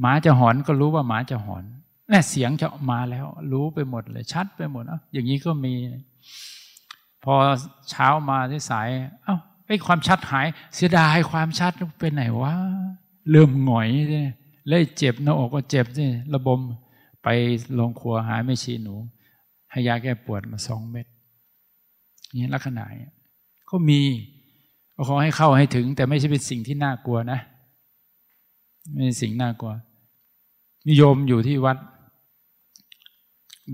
[0.00, 1.64] หมาจะหอนก็รู้ว่าหมาจะหอน
[2.08, 5.74] แน่เสียงจะมาแล้ว รู้ไปหมดเลย ชัดไปหมดอะอย่างนี้ก็มี
[7.24, 7.34] พอ
[7.90, 8.88] เช้ามาที่สาย
[9.24, 9.36] เอา้า
[9.66, 12.52] ไอ้ความชัดหาย เสียดายความชัดไปไหนวะ
[13.30, 14.28] เริ่มหงอยเลย
[14.68, 16.04] เลยเจ็บหน้าอกก็เจ็บสิ
[16.34, 16.60] ระบม
[17.22, 17.28] ไป
[17.74, 18.94] โรงครัวหาไม่ชีหนู
[19.70, 21.06] ให้ยาแก้ปวดมาสองเม็ด
[22.36, 22.84] นี่ลักษณะ
[23.70, 24.00] ก็มี
[25.08, 27.40] ขอให้เข้าให้ถึง แต่ไม่ใช่เป็นสิ่งที่น่ากลัวนะ
[28.92, 29.72] ไม่ใช่สิ่งน่ากลัว
[30.88, 31.78] นิยมอยู่ที่วัด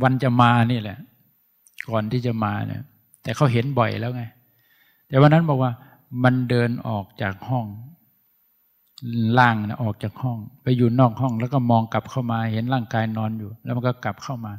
[0.02, 0.98] วันจะมานี่แหละ
[1.88, 2.82] ก่อนที่จะมาเนี่ย
[3.22, 4.24] แต่เขาเห็นบ่อยแล้วไง
[5.08, 5.72] แต่วันนั้นบอกว่า
[6.24, 7.66] มันเดินออกจากห้อง
[9.38, 14.52] ล่างนะออกจากห้อง ไปอยู่นอกห้องแล้วก็มองกลับเข้ามาเห็นร่างกายนอนอยู่ แล้วมันก็กลับเข้ามา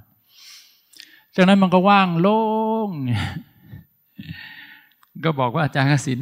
[1.36, 2.42] จากนั้นมันก็ว่างโล่
[2.88, 2.90] ง
[5.24, 6.20] ก็บอกว่าอาจารย์กสิน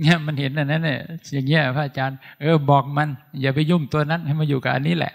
[0.00, 1.00] เนี่ยมันเห็นอันนั้นเนี่ย
[1.32, 3.08] อย่างเงี้ยพระอาจารย์เออบอกมัน
[3.42, 5.12] อย่าไปยุ่งตัวนั้นให้มาอยู่กับอันนี้แหละ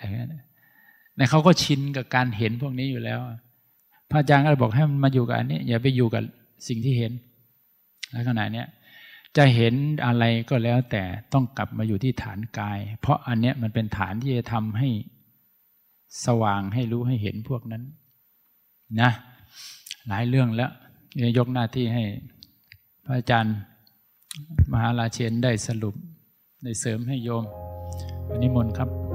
[1.15, 3.19] เนี่ยเขาก็ชินกับการเห็นพวกนี้อยู่แล้ว
[4.09, 6.23] พระอาจารย์ก็บอกให้มันมาอยู่กับอันนี้ อย่าไปอยู่กับ
[6.67, 7.11] สิ่งที่เห็น
[8.15, 8.67] ลักษณะเนี้ย
[9.37, 9.73] จะเห็น
[10.05, 11.03] อะไรก็แล้วแต่
[11.33, 14.89] ต้องกลับมาอยู่ที่ฐานกาย เพราะอันเนี้ยมันเป็นฐานที่จะทำให้
[16.25, 17.83] สว่างให้รู้ให้เห็นพวกนั้น
[19.01, 19.11] นะ
[20.07, 20.71] หลายเรื่องแล้ว
[21.37, 22.03] ยกหน้าที่ให้
[23.05, 23.55] พระอาจารย์
[24.71, 25.95] มหาลาเชนได้สรุป
[26.63, 27.43] ได้เสริมให้โยม
[28.29, 29.08] อันนี้มนครับ